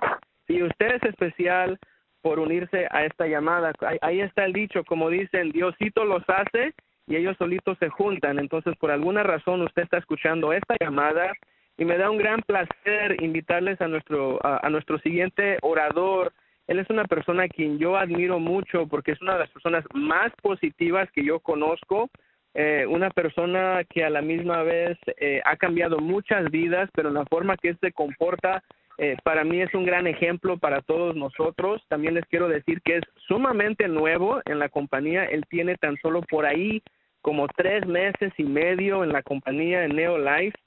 y 0.47 0.61
usted 0.61 0.97
es 0.97 1.03
especial 1.03 1.79
por 2.21 2.37
unirse 2.37 2.87
a 2.91 3.03
esta 3.03 3.25
llamada. 3.25 3.73
Ahí 4.01 4.21
está 4.21 4.45
el 4.45 4.53
dicho, 4.53 4.83
como 4.83 5.09
dicen, 5.09 5.51
Diosito 5.51 6.05
los 6.05 6.23
hace 6.27 6.75
y 7.09 7.15
ellos 7.15 7.35
solitos 7.37 7.77
se 7.79 7.89
juntan. 7.89 8.39
Entonces, 8.39 8.77
por 8.77 8.91
alguna 8.91 9.23
razón, 9.23 9.61
usted 9.63 9.81
está 9.81 9.97
escuchando 9.97 10.53
esta 10.53 10.75
llamada 10.79 11.33
y 11.75 11.83
me 11.83 11.97
da 11.97 12.11
un 12.11 12.19
gran 12.19 12.41
placer 12.43 13.21
invitarles 13.21 13.81
a 13.81 13.87
nuestro, 13.87 14.39
a, 14.45 14.69
nuestro 14.69 14.99
siguiente 14.99 15.57
orador. 15.63 16.31
Él 16.67 16.77
es 16.77 16.89
una 16.89 17.05
persona 17.05 17.43
a 17.43 17.47
quien 17.47 17.79
yo 17.79 17.97
admiro 17.97 18.39
mucho 18.39 18.87
porque 18.87 19.13
es 19.13 19.21
una 19.21 19.33
de 19.33 19.39
las 19.39 19.49
personas 19.49 19.83
más 19.93 20.31
positivas 20.41 21.09
que 21.11 21.25
yo 21.25 21.39
conozco. 21.39 22.09
Eh, 22.53 22.85
una 22.87 23.09
persona 23.09 23.81
que 23.89 24.03
a 24.03 24.09
la 24.09 24.21
misma 24.21 24.61
vez 24.61 24.97
eh, 25.19 25.41
ha 25.45 25.55
cambiado 25.55 25.97
muchas 25.97 26.51
vidas, 26.51 26.89
pero 26.93 27.09
la 27.09 27.25
forma 27.25 27.57
que 27.57 27.69
él 27.69 27.77
se 27.81 27.91
comporta 27.91 28.63
eh, 29.01 29.15
para 29.23 29.45
mí 29.45 29.61
es 29.61 29.73
un 29.73 29.85
gran 29.85 30.05
ejemplo 30.05 30.57
para 30.57 30.81
todos 30.81 31.15
nosotros. 31.15 31.81
También 31.87 32.15
les 32.15 32.25
quiero 32.25 32.49
decir 32.49 32.81
que 32.81 32.97
es 32.97 33.03
sumamente 33.27 33.87
nuevo 33.87 34.41
en 34.45 34.59
la 34.59 34.67
compañía. 34.67 35.23
Él 35.23 35.45
tiene 35.49 35.75
tan 35.75 35.95
solo 36.01 36.21
por 36.23 36.45
ahí 36.45 36.83
como 37.21 37.47
tres 37.47 37.85
meses 37.85 38.33
y 38.37 38.43
medio 38.43 39.03
en 39.03 39.11
la 39.11 39.23
compañía 39.23 39.85
en 39.85 39.95
Neolife. 39.95 40.57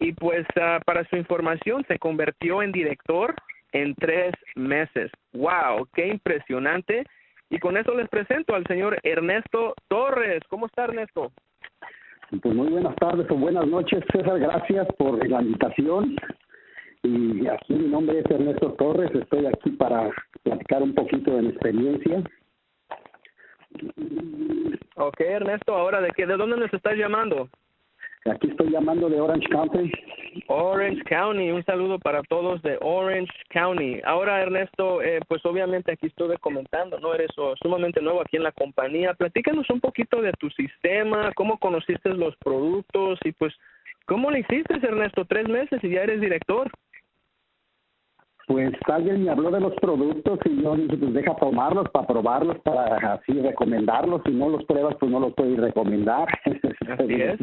Y 0.00 0.12
pues 0.12 0.46
ah, 0.60 0.80
para 0.84 1.04
su 1.08 1.16
información 1.16 1.84
se 1.86 1.98
convirtió 1.98 2.62
en 2.62 2.72
director 2.72 3.34
en 3.72 3.94
tres 3.94 4.32
meses. 4.56 5.10
¡Wow! 5.32 5.88
¡Qué 5.94 6.08
impresionante! 6.08 7.04
Y 7.50 7.58
con 7.58 7.76
eso 7.76 7.94
les 7.94 8.08
presento 8.08 8.54
al 8.54 8.66
señor 8.66 8.98
Ernesto 9.02 9.74
Torres. 9.88 10.40
¿Cómo 10.48 10.66
está 10.66 10.84
Ernesto? 10.84 11.32
Pues 12.40 12.54
muy 12.54 12.68
buenas 12.68 12.96
tardes 12.96 13.30
o 13.30 13.34
buenas 13.34 13.66
noches, 13.66 14.02
César. 14.10 14.38
Gracias 14.38 14.88
por 14.96 15.26
la 15.28 15.42
invitación. 15.42 16.16
Y 17.02 17.46
aquí 17.48 17.74
mi 17.74 17.88
nombre 17.88 18.20
es 18.20 18.30
Ernesto 18.30 18.72
Torres, 18.74 19.10
estoy 19.12 19.44
aquí 19.46 19.70
para 19.70 20.10
platicar 20.44 20.82
un 20.82 20.94
poquito 20.94 21.34
de 21.34 21.42
mi 21.42 21.48
experiencia. 21.48 22.22
Ok, 24.96 25.20
Ernesto, 25.20 25.74
ahora 25.74 26.00
de 26.00 26.10
qué, 26.12 26.26
de 26.26 26.36
dónde 26.36 26.56
nos 26.56 26.72
estás 26.72 26.96
llamando? 26.96 27.48
Aquí 28.24 28.48
estoy 28.48 28.70
llamando 28.70 29.08
de 29.08 29.20
Orange 29.20 29.48
County. 29.48 29.90
Orange 30.46 31.02
County, 31.04 31.50
un 31.50 31.64
saludo 31.64 31.98
para 31.98 32.22
todos 32.22 32.62
de 32.62 32.78
Orange 32.80 33.32
County. 33.50 34.00
Ahora, 34.04 34.40
Ernesto, 34.40 35.02
eh, 35.02 35.20
pues 35.26 35.44
obviamente 35.44 35.92
aquí 35.92 36.06
estuve 36.06 36.38
comentando, 36.38 37.00
¿no? 37.00 37.14
Eres 37.14 37.30
oh, 37.36 37.54
sumamente 37.60 38.00
nuevo 38.00 38.20
aquí 38.20 38.36
en 38.36 38.44
la 38.44 38.52
compañía. 38.52 39.14
Platícanos 39.14 39.68
un 39.70 39.80
poquito 39.80 40.22
de 40.22 40.32
tu 40.34 40.50
sistema, 40.50 41.32
cómo 41.34 41.58
conociste 41.58 42.10
los 42.10 42.36
productos 42.36 43.18
y 43.24 43.32
pues, 43.32 43.52
¿cómo 44.06 44.30
lo 44.30 44.38
hiciste, 44.38 44.74
Ernesto? 44.74 45.24
Tres 45.24 45.48
meses 45.48 45.82
y 45.82 45.90
ya 45.90 46.02
eres 46.02 46.20
director. 46.20 46.70
Pues 48.46 48.72
alguien 48.86 49.24
me 49.24 49.30
habló 49.30 49.50
de 49.50 49.60
los 49.60 49.74
productos 49.76 50.38
y 50.44 50.62
yo 50.62 50.74
dije, 50.76 50.96
pues 50.96 51.14
deja 51.14 51.36
tomarlos 51.36 51.88
para 51.90 52.06
probarlos, 52.06 52.58
para 52.60 53.14
así 53.14 53.32
recomendarlos. 53.32 54.22
Si 54.26 54.32
no 54.32 54.48
los 54.48 54.64
pruebas, 54.64 54.96
pues 54.98 55.10
no 55.10 55.20
los 55.20 55.32
puedo 55.34 55.56
recomendar. 55.56 56.26
Así 56.98 57.14
es. 57.14 57.40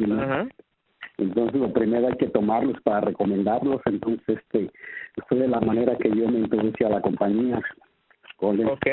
Entonces, 1.18 1.60
lo 1.60 1.74
primero 1.74 2.08
hay 2.08 2.16
que 2.16 2.28
tomarlos 2.28 2.80
para 2.82 3.02
recomendarlos. 3.02 3.82
Entonces, 3.86 4.38
este, 4.38 4.72
fue 5.28 5.40
de 5.40 5.48
la 5.48 5.60
manera 5.60 5.98
que 5.98 6.10
yo 6.10 6.28
me 6.30 6.40
introducí 6.40 6.84
a 6.84 6.90
la 6.90 7.02
compañía. 7.02 7.62
Ok. 8.40 8.88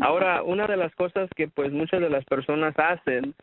Ahora, 0.00 0.42
una 0.42 0.66
de 0.66 0.76
las 0.76 0.94
cosas 0.94 1.28
que 1.36 1.48
pues 1.48 1.72
muchas 1.72 2.00
de 2.00 2.10
las 2.10 2.24
personas 2.24 2.74
hacen 2.78 3.34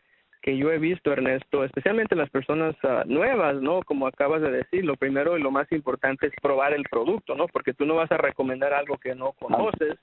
que 0.42 0.56
yo 0.56 0.72
he 0.72 0.78
visto, 0.78 1.12
Ernesto, 1.12 1.64
especialmente 1.64 2.16
las 2.16 2.30
personas 2.30 2.74
ah, 2.82 3.04
nuevas, 3.06 3.60
¿no? 3.60 3.82
Como 3.82 4.06
acabas 4.06 4.40
de 4.42 4.50
decir, 4.50 4.84
lo 4.84 4.96
primero 4.96 5.36
y 5.36 5.42
lo 5.42 5.50
más 5.50 5.70
importante 5.72 6.26
es 6.26 6.32
probar 6.40 6.72
el 6.72 6.84
producto, 6.84 7.34
¿no? 7.34 7.46
Porque 7.46 7.74
tú 7.74 7.84
no 7.84 7.96
vas 7.96 8.10
a 8.10 8.16
recomendar 8.16 8.72
algo 8.72 8.96
que 8.98 9.14
no 9.14 9.32
conoces. 9.32 9.98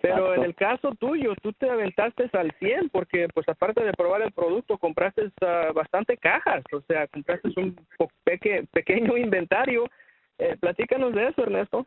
Pero 0.00 0.34
en 0.34 0.44
el 0.44 0.54
caso 0.54 0.94
tuyo, 0.94 1.34
tú 1.42 1.52
te 1.52 1.68
aventaste 1.68 2.30
al 2.32 2.52
100 2.58 2.88
porque, 2.88 3.28
pues, 3.34 3.46
aparte 3.48 3.84
de 3.84 3.92
probar 3.92 4.22
el 4.22 4.32
producto, 4.32 4.78
compraste 4.78 5.26
uh, 5.26 5.74
bastante 5.74 6.16
cajas, 6.16 6.64
o 6.72 6.80
sea, 6.82 7.06
compraste 7.08 7.48
un 7.56 7.76
peque 8.24 8.64
pequeño 8.72 9.16
inventario. 9.18 9.84
Eh, 10.38 10.56
platícanos 10.58 11.14
de 11.14 11.28
eso, 11.28 11.42
Ernesto. 11.42 11.84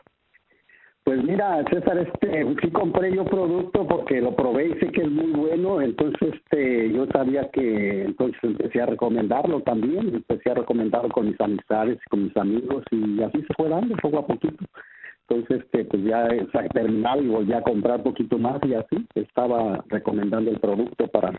Pues 1.08 1.24
mira, 1.24 1.64
César, 1.72 2.00
este, 2.00 2.46
sí 2.62 2.70
compré 2.72 3.16
yo 3.16 3.24
producto 3.24 3.88
porque 3.88 4.20
lo 4.20 4.36
probé 4.36 4.68
y 4.68 4.74
sé 4.74 4.92
que 4.92 5.04
es 5.04 5.10
muy 5.10 5.32
bueno, 5.32 5.80
entonces 5.80 6.34
este, 6.34 6.92
yo 6.92 7.08
sabía 7.14 7.50
que 7.52 8.04
entonces 8.04 8.38
empecé 8.44 8.82
a 8.82 8.88
recomendarlo 8.88 9.62
también, 9.62 10.16
empecé 10.16 10.52
a 10.52 10.56
recomendarlo 10.56 11.08
con 11.08 11.30
mis 11.30 11.40
amistades, 11.40 11.98
con 12.10 12.26
mis 12.26 12.36
amigos 12.36 12.84
y 12.92 13.24
así 13.24 13.42
se 13.42 13.54
fue 13.54 13.70
dando 13.70 13.96
poco 13.96 14.18
a 14.18 14.28
poquito. 14.28 14.66
Entonces, 15.30 15.64
este, 15.64 15.86
pues 15.86 16.04
ya 16.04 16.28
terminaba 16.74 17.22
y 17.22 17.28
volví 17.28 17.54
a 17.54 17.62
comprar 17.62 18.04
poquito 18.04 18.38
más 18.38 18.60
y 18.66 18.74
así 18.74 19.08
estaba 19.16 19.86
recomendando 19.88 20.52
el 20.52 20.60
producto 20.60 21.08
para 21.08 21.32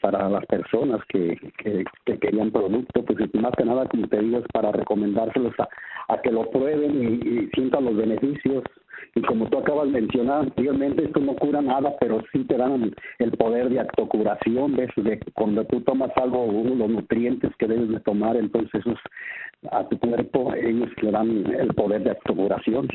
para 0.00 0.30
las 0.30 0.46
personas 0.46 0.98
que, 1.10 1.36
que, 1.58 1.84
querían 2.18 2.50
producto, 2.50 3.04
pues 3.04 3.18
más 3.34 3.52
que 3.54 3.66
nada, 3.66 3.86
como 3.86 4.08
te 4.08 4.18
digo, 4.18 4.40
para 4.50 4.72
recomendárselos 4.72 5.52
a, 5.58 5.68
a 6.08 6.22
que 6.22 6.32
lo 6.32 6.50
prueben 6.50 7.02
y, 7.02 7.28
y 7.28 7.50
sientan 7.52 7.84
los 7.84 7.96
beneficios 7.96 8.64
y 9.14 9.22
como 9.22 9.48
tú 9.48 9.58
acabas 9.58 9.86
de 9.86 10.00
mencionar 10.00 10.40
anteriormente, 10.40 11.04
esto 11.04 11.20
no 11.20 11.34
cura 11.34 11.60
nada, 11.60 11.94
pero 12.00 12.22
sí 12.32 12.44
te 12.44 12.56
dan 12.56 12.94
el 13.18 13.30
poder 13.32 13.68
de 13.68 13.80
actocuración, 13.80 14.76
¿ves? 14.76 14.90
De 14.96 15.18
cuando 15.34 15.64
tú 15.64 15.80
tomas 15.82 16.10
algo, 16.16 16.44
uno 16.44 16.74
los 16.74 16.90
nutrientes 16.90 17.50
que 17.58 17.66
debes 17.66 17.88
de 17.88 18.00
tomar, 18.00 18.36
entonces 18.36 18.72
esos, 18.74 18.98
a 19.70 19.88
tu 19.88 19.98
cuerpo 19.98 20.54
ellos 20.54 20.90
le 21.02 21.10
dan 21.10 21.44
el 21.52 21.74
poder 21.74 22.02
de 22.02 22.10
actocuración. 22.12 22.88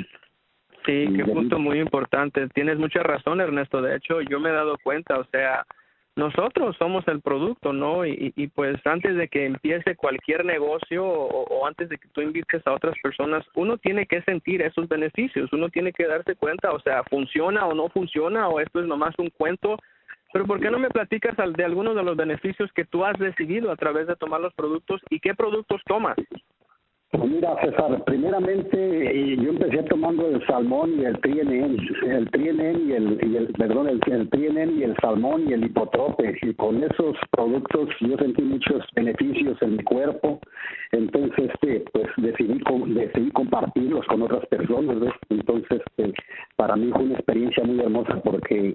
Sí, 0.86 1.08
qué 1.16 1.26
punto 1.26 1.58
muy 1.58 1.80
importante. 1.80 2.48
Tienes 2.50 2.78
mucha 2.78 3.02
razón, 3.02 3.42
Ernesto. 3.42 3.82
De 3.82 3.96
hecho, 3.96 4.22
yo 4.22 4.40
me 4.40 4.50
he 4.50 4.54
dado 4.54 4.78
cuenta, 4.84 5.18
o 5.18 5.24
sea, 5.26 5.66
nosotros 6.16 6.76
somos 6.78 7.06
el 7.08 7.22
producto, 7.22 7.74
¿no? 7.74 8.06
Y, 8.06 8.34
y, 8.36 8.48
pues 8.48 8.78
antes 8.86 9.18
de 9.18 9.28
que 9.28 9.46
empiece 9.46 9.98
cualquier 9.98 10.46
negocio 10.46 11.06
o, 11.06 11.44
o, 11.44 11.68
antes 11.68 11.90
de 11.90 11.98
que 11.98 12.08
tú 12.10 12.22
invites 12.22 12.66
a 12.66 12.74
otras 12.74 12.96
personas, 13.04 13.46
uno 13.54 13.78
tiene 13.78 14.06
que 14.06 14.22
sentir 14.22 14.62
esos 14.62 14.88
beneficios, 14.88 15.52
uno 15.52 15.70
tiene 15.70 15.92
que 15.92 16.08
darse 16.08 16.36
cuenta, 16.36 16.72
o 16.72 16.80
sea, 16.80 17.04
funciona 17.04 17.66
o 17.66 17.74
no 17.74 17.90
funciona 17.90 18.48
o 18.48 18.62
esto 18.62 18.80
es 18.80 18.88
nomás 18.88 19.14
un 19.18 19.30
cuento. 19.30 19.78
Pero 20.32 20.46
¿por 20.46 20.60
qué 20.60 20.72
no 20.72 20.80
me 20.80 20.90
platicas 20.90 21.36
de 21.38 21.64
algunos 21.64 21.96
de 21.96 22.04
los 22.04 22.16
beneficios 22.16 22.72
que 22.74 22.86
tú 22.86 23.06
has 23.06 23.18
recibido 23.18 23.72
a 23.72 23.76
través 23.76 24.08
de 24.08 24.16
tomar 24.16 24.42
los 24.42 24.54
productos 24.54 25.02
y 25.10 25.20
qué 25.20 25.34
productos 25.34 25.82
tomas? 25.86 26.16
Pues 27.18 27.32
mira, 27.32 27.56
César, 27.62 28.04
primeramente 28.06 29.38
yo 29.38 29.50
empecé 29.50 29.84
tomando 29.84 30.28
el 30.28 30.46
salmón 30.48 31.00
y 31.00 31.06
el 31.06 31.18
trienen, 31.22 31.78
el 32.04 32.30
trienen 32.32 32.90
y 32.90 32.92
el, 32.94 33.54
perdón, 33.58 33.88
el, 33.88 34.02
el 34.12 34.30
y 34.78 34.84
el 34.84 34.96
salmón 34.98 35.48
y 35.48 35.54
el 35.54 35.66
hipotrope. 35.66 36.38
Y 36.42 36.54
con 36.56 36.84
esos 36.84 37.16
productos 37.32 37.90
yo 38.02 38.18
sentí 38.18 38.42
muchos 38.42 38.84
beneficios 38.96 39.58
en 39.62 39.78
mi 39.78 39.84
cuerpo. 39.84 40.42
Entonces, 40.92 41.52
este, 41.54 41.86
pues 41.94 42.08
decidí, 42.18 42.62
decidí 42.88 43.32
compartirlos 43.32 44.06
con 44.08 44.24
otras 44.24 44.46
personas. 44.48 44.98
Entonces, 45.30 45.82
este, 45.98 46.14
para 46.58 46.76
mí 46.76 46.92
fue 46.92 47.04
una 47.04 47.16
experiencia 47.16 47.64
muy 47.64 47.80
hermosa 47.80 48.22
porque 48.24 48.74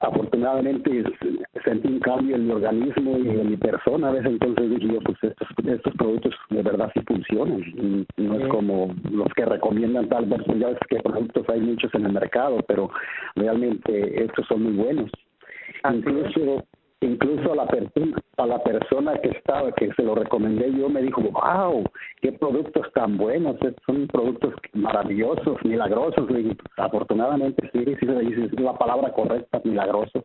afortunadamente 0.00 1.04
sentí 1.64 1.88
un 1.88 2.00
cambio 2.00 2.36
en 2.36 2.46
mi 2.46 2.52
organismo 2.52 3.18
y 3.18 3.28
en 3.28 3.50
mi 3.50 3.56
persona 3.56 4.08
a 4.08 4.12
veces 4.12 4.32
entonces 4.32 4.70
dije 4.70 4.94
yo 4.94 5.00
pues 5.00 5.18
estos 5.22 5.48
estos 5.66 5.94
productos 5.94 6.34
de 6.50 6.62
verdad 6.62 6.90
sí 6.94 7.00
funcionan 7.06 8.06
no 8.16 8.34
es 8.38 8.48
como 8.48 8.94
los 9.10 9.28
que 9.34 9.44
recomiendan 9.44 10.08
tal 10.08 10.26
vez 10.26 10.40
ya 10.58 10.68
ves 10.68 10.78
que 10.88 11.00
productos 11.00 11.48
hay 11.48 11.60
muchos 11.60 11.94
en 11.94 12.06
el 12.06 12.12
mercado 12.12 12.64
pero 12.66 12.90
realmente 13.34 14.24
estos 14.24 14.46
son 14.46 14.62
muy 14.62 14.72
buenos. 14.72 15.10
Incluso 15.88 16.64
incluso 17.00 17.52
a 17.52 17.56
la 17.56 17.66
persona 17.66 18.16
a 18.38 18.46
la 18.46 18.62
persona 18.62 19.18
que 19.18 19.28
estaba 19.30 19.70
que 19.72 19.92
se 19.94 20.02
lo 20.02 20.14
recomendé 20.14 20.72
yo 20.72 20.88
me 20.88 21.02
dijo 21.02 21.20
wow 21.22 21.84
qué 22.20 22.32
productos 22.32 22.92
tan 22.92 23.16
buenos 23.16 23.56
son 23.86 24.08
productos 24.08 24.54
maravillosos 24.72 25.64
milagrosos 25.64 26.28
y 26.30 26.56
afortunadamente 26.76 27.70
sí 27.72 27.84
sí 28.00 28.06
es 28.06 28.60
la 28.60 28.74
palabra 28.74 29.12
correcta 29.12 29.60
milagroso 29.64 30.24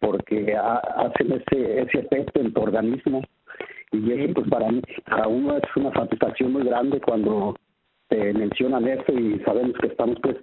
porque 0.00 0.54
hacen 0.56 1.32
ese 1.32 1.82
ese 1.82 1.98
efecto 2.00 2.40
en 2.40 2.52
tu 2.52 2.60
organismo 2.60 3.22
y 3.92 4.12
eso 4.12 4.34
pues 4.34 4.48
para 4.48 4.70
mí 4.70 4.82
para 5.06 5.26
uno 5.26 5.56
es 5.56 5.76
una 5.76 5.92
satisfacción 5.92 6.52
muy 6.52 6.64
grande 6.64 7.00
cuando 7.00 7.54
te 8.08 8.34
mencionan 8.34 8.86
eso 8.86 9.10
y 9.12 9.38
sabemos 9.40 9.76
que 9.80 9.86
estamos 9.86 10.18
pues 10.22 10.36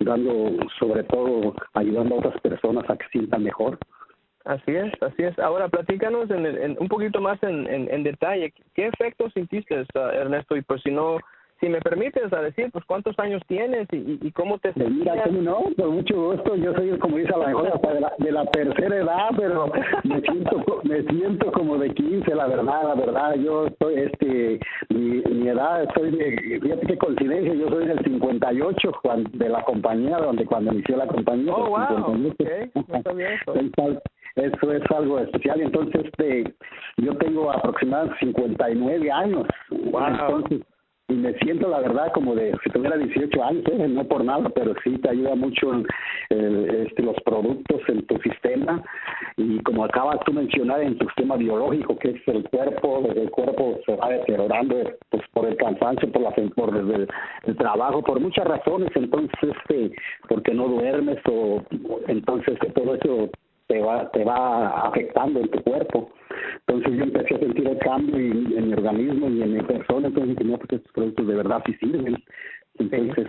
dando 0.00 0.52
sobre 0.78 1.02
todo 1.04 1.54
ayudando 1.74 2.14
a 2.14 2.18
otras 2.18 2.40
personas 2.42 2.88
a 2.88 2.96
que 2.96 3.06
sientan 3.10 3.42
mejor 3.42 3.76
Así 4.44 4.74
es, 4.74 4.90
así 5.02 5.22
es. 5.22 5.38
Ahora, 5.38 5.68
platícanos 5.68 6.30
en, 6.30 6.46
en 6.46 6.76
un 6.80 6.88
poquito 6.88 7.20
más 7.20 7.42
en, 7.42 7.66
en, 7.68 8.02
detalle. 8.02 8.52
¿Qué 8.74 8.86
efectos 8.86 9.32
sintiste, 9.34 9.82
uh, 9.94 9.98
Ernesto? 9.98 10.56
Y 10.56 10.62
pues 10.62 10.80
si 10.82 10.90
no, 10.90 11.18
si 11.60 11.68
me 11.68 11.80
permites 11.82 12.32
a 12.32 12.40
decir, 12.40 12.70
pues 12.72 12.82
cuántos 12.86 13.18
años 13.18 13.42
tienes 13.46 13.86
y, 13.92 14.18
y, 14.22 14.32
cómo 14.32 14.58
te 14.58 14.72
sentías. 14.72 15.30
Mira, 15.30 15.42
no, 15.42 15.64
por 15.76 15.90
mucho 15.90 16.14
gusto. 16.32 16.56
Yo 16.56 16.72
soy, 16.72 16.98
como 16.98 17.18
dice 17.18 17.34
a 17.34 17.36
lo 17.36 17.46
mejor, 17.48 17.68
hasta 17.68 17.92
de 17.92 18.00
la, 18.00 18.12
de 18.16 18.32
la 18.32 18.46
tercera 18.46 18.96
edad, 18.96 19.28
pero 19.36 19.70
me 20.04 20.20
siento, 20.22 20.80
me 20.84 21.02
siento 21.02 21.52
como 21.52 21.76
de 21.76 21.92
15, 21.92 22.34
la 22.34 22.46
verdad, 22.46 22.82
la 22.84 22.94
verdad. 22.94 23.34
Yo 23.34 23.66
estoy, 23.66 23.94
este, 23.96 24.58
mi, 24.88 25.20
mi 25.20 25.48
edad, 25.48 25.86
soy 25.94 26.12
de, 26.12 26.60
fíjate 26.62 26.86
qué 26.86 26.96
coincidencia, 26.96 27.52
yo 27.52 27.68
soy 27.68 27.86
del 27.88 28.02
58, 28.04 28.92
cuando, 29.02 29.28
de 29.34 29.48
la 29.50 29.62
compañía, 29.64 30.16
donde 30.16 30.46
cuando 30.46 30.72
inició 30.72 30.96
la 30.96 31.06
compañía. 31.08 31.52
Oh, 31.54 31.68
wow. 31.68 32.30
Okay. 32.30 32.70
No 32.74 33.18
eso 33.18 34.00
es 34.36 34.90
algo 34.90 35.18
especial. 35.18 35.60
Entonces, 35.60 36.04
este, 36.04 36.54
yo 36.96 37.16
tengo 37.16 37.50
aproximadamente 37.50 38.16
59 38.20 39.10
años. 39.10 39.46
Entonces, 39.70 40.62
y 41.10 41.14
me 41.14 41.34
siento 41.38 41.68
la 41.68 41.80
verdad 41.80 42.12
como 42.14 42.34
de 42.36 42.56
si 42.62 42.70
tuviera 42.70 42.96
18 42.96 43.44
años, 43.44 43.64
¿eh? 43.66 43.88
no 43.88 44.04
por 44.04 44.24
nada, 44.24 44.48
pero 44.50 44.74
sí 44.84 44.96
te 44.98 45.10
ayuda 45.10 45.34
mucho 45.34 45.82
este, 46.28 47.02
los 47.02 47.16
productos 47.24 47.80
en 47.88 48.06
tu 48.06 48.16
sistema 48.18 48.82
y 49.36 49.58
como 49.64 49.84
acabas 49.84 50.20
tú 50.24 50.32
mencionar 50.32 50.80
en 50.82 50.96
tu 50.98 51.06
sistema 51.06 51.36
biológico 51.36 51.98
que 51.98 52.10
es 52.10 52.28
el 52.28 52.48
cuerpo, 52.50 53.08
el 53.14 53.30
cuerpo 53.30 53.78
se 53.86 53.96
va 53.96 54.10
deteriorando 54.10 54.76
pues 55.10 55.22
por 55.32 55.46
el 55.46 55.56
cansancio, 55.56 56.10
por 56.12 56.22
la 56.22 56.30
por 56.54 56.76
el, 56.76 57.08
el 57.44 57.56
trabajo, 57.56 58.02
por 58.02 58.20
muchas 58.20 58.46
razones, 58.46 58.90
entonces 58.94 59.36
este 59.42 59.90
porque 60.28 60.54
no 60.54 60.68
duermes 60.68 61.18
o 61.28 61.60
entonces 62.06 62.56
todo 62.72 62.94
eso 62.94 63.30
te 63.70 63.80
va 63.80 64.10
te 64.10 64.24
va 64.24 64.86
afectando 64.88 65.40
en 65.40 65.48
tu 65.48 65.62
cuerpo. 65.62 66.10
Entonces 66.66 66.98
yo 66.98 67.04
empecé 67.04 67.34
a 67.36 67.38
sentir 67.38 67.68
el 67.68 67.78
cambio 67.78 68.16
en, 68.16 68.66
mi 68.68 68.72
organismo 68.72 69.28
y 69.30 69.42
en 69.42 69.54
mi 69.54 69.62
persona, 69.62 70.08
entonces 70.08 70.36
dije, 70.36 70.50
no, 70.50 70.58
pues 70.58 70.72
estos 70.72 70.92
productos 70.92 71.26
de 71.26 71.34
verdad 71.36 71.62
sí 71.66 71.74
sirven. 71.74 72.16
Entonces 72.78 73.26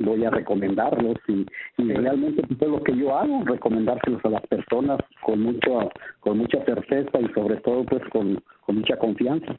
voy 0.00 0.24
a 0.24 0.30
recomendarlos 0.30 1.16
y, 1.28 1.46
y 1.78 1.92
realmente 1.92 2.42
pues, 2.46 2.62
es 2.62 2.68
lo 2.68 2.82
que 2.82 2.96
yo 2.96 3.16
hago, 3.16 3.42
recomendárselos 3.44 4.24
a 4.24 4.30
las 4.30 4.46
personas 4.46 4.98
con 5.22 5.40
mucho, 5.40 5.90
con 6.20 6.38
mucha 6.38 6.64
certeza 6.64 7.20
y 7.20 7.28
sobre 7.34 7.56
todo 7.56 7.84
pues 7.84 8.02
con, 8.10 8.42
con 8.64 8.76
mucha 8.76 8.96
confianza. 8.96 9.58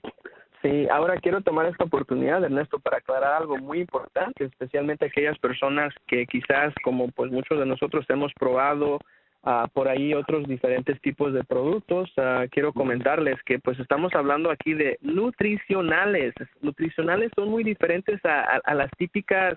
Sí, 0.63 0.87
ahora 0.89 1.17
quiero 1.17 1.41
tomar 1.41 1.65
esta 1.65 1.83
oportunidad, 1.83 2.43
Ernesto, 2.43 2.79
para 2.79 2.97
aclarar 2.97 3.33
algo 3.33 3.57
muy 3.57 3.81
importante, 3.81 4.45
especialmente 4.45 5.05
aquellas 5.05 5.37
personas 5.39 5.93
que 6.07 6.25
quizás, 6.25 6.73
como 6.85 7.09
pues 7.09 7.31
muchos 7.31 7.59
de 7.59 7.65
nosotros 7.65 8.05
hemos 8.07 8.33
probado 8.35 8.99
uh, 9.43 9.67
por 9.73 9.87
ahí 9.87 10.13
otros 10.13 10.47
diferentes 10.47 10.99
tipos 11.01 11.33
de 11.33 11.43
productos. 11.43 12.11
Uh, 12.17 12.47
quiero 12.51 12.73
comentarles 12.73 13.41
que 13.43 13.59
pues 13.59 13.79
estamos 13.79 14.13
hablando 14.13 14.51
aquí 14.51 14.73
de 14.73 14.97
nutricionales. 15.01 16.33
Nutricionales 16.61 17.31
son 17.35 17.49
muy 17.49 17.63
diferentes 17.63 18.23
a, 18.25 18.41
a, 18.41 18.61
a 18.63 18.73
las 18.73 18.89
típicas 18.97 19.53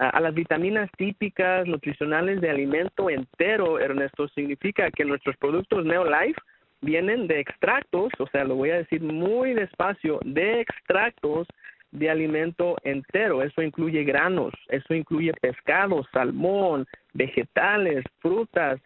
a, 0.00 0.18
las 0.18 0.34
vitaminas 0.34 0.90
típicas 0.96 1.66
nutricionales 1.66 2.40
de 2.40 2.48
alimento 2.48 3.10
entero, 3.10 3.78
Ernesto, 3.78 4.28
significa 4.28 4.90
que 4.90 5.04
nuestros 5.04 5.36
productos 5.36 5.84
Neolife 5.84 6.40
vienen 6.80 7.26
de 7.26 7.40
extractos, 7.40 8.10
o 8.18 8.26
sea, 8.28 8.44
lo 8.44 8.54
voy 8.54 8.70
a 8.70 8.78
decir 8.78 9.02
muy 9.02 9.52
despacio, 9.52 10.18
de 10.24 10.62
extractos 10.62 11.46
de 11.92 12.08
alimento 12.08 12.76
entero. 12.82 13.42
Eso 13.42 13.60
incluye 13.60 14.02
granos, 14.04 14.54
eso 14.68 14.94
incluye 14.94 15.34
pescado, 15.34 16.02
salmón, 16.12 16.86
vegetales, 17.12 18.02
frutas, 18.20 18.80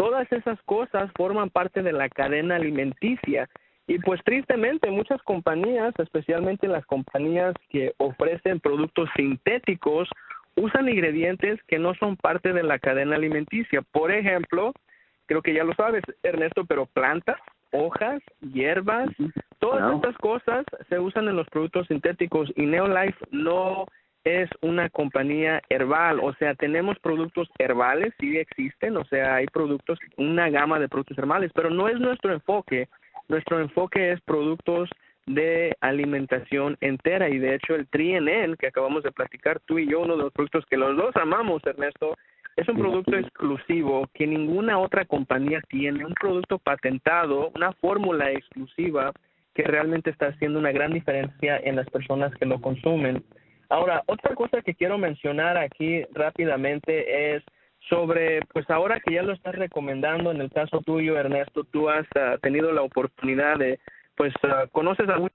Todas 0.00 0.32
esas 0.32 0.58
cosas 0.62 1.10
forman 1.14 1.50
parte 1.50 1.82
de 1.82 1.92
la 1.92 2.08
cadena 2.08 2.56
alimenticia. 2.56 3.50
Y 3.86 3.98
pues 3.98 4.18
tristemente 4.24 4.90
muchas 4.90 5.20
compañías, 5.24 5.92
especialmente 5.98 6.68
las 6.68 6.86
compañías 6.86 7.52
que 7.68 7.92
ofrecen 7.98 8.60
productos 8.60 9.10
sintéticos, 9.14 10.08
usan 10.56 10.88
ingredientes 10.88 11.60
que 11.68 11.78
no 11.78 11.94
son 11.96 12.16
parte 12.16 12.54
de 12.54 12.62
la 12.62 12.78
cadena 12.78 13.16
alimenticia. 13.16 13.82
Por 13.92 14.10
ejemplo, 14.10 14.72
creo 15.26 15.42
que 15.42 15.52
ya 15.52 15.64
lo 15.64 15.74
sabes, 15.74 16.02
Ernesto, 16.22 16.64
pero 16.64 16.86
plantas, 16.86 17.38
hojas, 17.70 18.22
hierbas, 18.40 19.10
todas 19.58 19.96
estas 19.96 20.16
cosas 20.16 20.64
se 20.88 20.98
usan 20.98 21.28
en 21.28 21.36
los 21.36 21.46
productos 21.48 21.88
sintéticos 21.88 22.50
y 22.56 22.64
Neolife 22.64 23.18
no 23.32 23.84
es 24.24 24.50
una 24.60 24.90
compañía 24.90 25.62
herbal, 25.68 26.20
o 26.20 26.34
sea, 26.34 26.54
tenemos 26.54 26.98
productos 26.98 27.48
herbales, 27.58 28.12
sí 28.20 28.36
existen, 28.36 28.96
o 28.96 29.04
sea, 29.04 29.36
hay 29.36 29.46
productos, 29.46 29.98
una 30.16 30.50
gama 30.50 30.78
de 30.78 30.88
productos 30.88 31.16
herbales, 31.18 31.50
pero 31.54 31.70
no 31.70 31.88
es 31.88 31.98
nuestro 31.98 32.32
enfoque. 32.32 32.88
Nuestro 33.28 33.60
enfoque 33.60 34.12
es 34.12 34.20
productos 34.22 34.90
de 35.26 35.76
alimentación 35.80 36.76
entera 36.80 37.28
y 37.28 37.38
de 37.38 37.54
hecho 37.54 37.74
el 37.74 37.86
TriNN 37.86 38.56
que 38.56 38.66
acabamos 38.66 39.04
de 39.04 39.12
platicar 39.12 39.60
tú 39.60 39.78
y 39.78 39.88
yo, 39.88 40.00
uno 40.00 40.16
de 40.16 40.24
los 40.24 40.32
productos 40.32 40.66
que 40.66 40.76
los 40.76 40.96
dos 40.96 41.14
amamos, 41.16 41.62
Ernesto, 41.64 42.16
es 42.56 42.68
un 42.68 42.76
producto 42.76 43.16
exclusivo 43.16 44.08
que 44.12 44.26
ninguna 44.26 44.78
otra 44.78 45.04
compañía 45.04 45.62
tiene, 45.68 46.04
un 46.04 46.14
producto 46.14 46.58
patentado, 46.58 47.50
una 47.54 47.72
fórmula 47.74 48.30
exclusiva 48.32 49.12
que 49.54 49.62
realmente 49.62 50.10
está 50.10 50.26
haciendo 50.26 50.58
una 50.58 50.72
gran 50.72 50.92
diferencia 50.92 51.58
en 51.58 51.76
las 51.76 51.88
personas 51.88 52.34
que 52.34 52.46
lo 52.46 52.60
consumen. 52.60 53.24
Ahora, 53.70 54.02
otra 54.06 54.34
cosa 54.34 54.62
que 54.62 54.74
quiero 54.74 54.98
mencionar 54.98 55.56
aquí 55.56 56.02
rápidamente 56.12 57.36
es 57.36 57.44
sobre, 57.88 58.40
pues 58.52 58.68
ahora 58.68 58.98
que 59.00 59.14
ya 59.14 59.22
lo 59.22 59.32
estás 59.32 59.54
recomendando, 59.54 60.32
en 60.32 60.40
el 60.40 60.50
caso 60.50 60.80
tuyo, 60.80 61.16
Ernesto, 61.16 61.62
tú 61.64 61.88
has 61.88 62.06
ah, 62.16 62.36
tenido 62.42 62.72
la 62.72 62.82
oportunidad 62.82 63.56
de, 63.58 63.78
pues, 64.16 64.34
uh, 64.42 64.68
conoces 64.72 65.08
a 65.08 65.18
muchas 65.18 65.34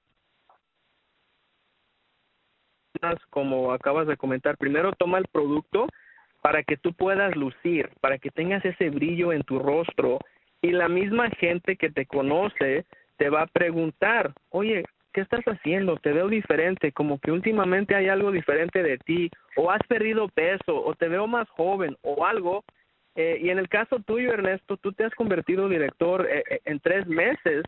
como 3.30 3.71
acabas 3.71 4.06
de 4.08 4.17
comentar, 4.17 4.58
primero 4.58 4.91
toma 4.93 5.17
el 5.17 5.28
producto 5.28 5.88
para 6.41 6.63
que 6.63 6.76
tú 6.76 6.93
puedas 6.93 7.36
lucir, 7.36 7.89
para 8.02 8.17
que 8.17 8.32
tengas 8.32 8.63
ese 8.65 8.89
brillo 8.89 9.32
en 9.32 9.43
tu 9.43 9.60
rostro 9.60 10.19
y 10.62 10.71
la 10.71 10.89
misma 10.89 11.30
gente 11.32 11.78
que 11.78 11.89
te 11.89 12.06
conoce 12.06 12.86
te 13.17 13.30
va 13.30 13.43
a 13.43 13.48
preguntar, 13.48 14.34
oye, 14.50 14.84
¿qué 15.15 15.21
estás 15.21 15.45
haciendo? 15.45 15.95
Te 15.95 16.12
veo 16.12 16.28
diferente, 16.28 16.91
como 16.91 17.19
que 17.19 17.32
últimamente 17.32 17.95
hay 17.95 18.10
algo 18.10 18.32
diferente 18.32 18.84
de 18.84 18.97
ti, 18.97 19.32
o 19.56 19.71
has 19.71 19.82
perdido 19.88 20.28
peso, 20.28 20.75
o 20.75 20.93
te 20.93 21.08
veo 21.08 21.25
más 21.25 21.47
joven, 21.51 21.95
o 22.01 22.25
algo. 22.25 22.65
Eh, 23.15 23.39
y 23.41 23.49
en 23.49 23.58
el 23.58 23.69
caso 23.69 24.01
tuyo, 24.01 24.34
Ernesto, 24.34 24.75
tú 24.75 24.91
te 24.91 25.06
has 25.06 25.15
convertido 25.15 25.69
director 25.69 26.28
eh, 26.30 26.43
eh, 26.49 26.60
en 26.65 26.82
tres 26.82 27.08
meses. 27.08 27.63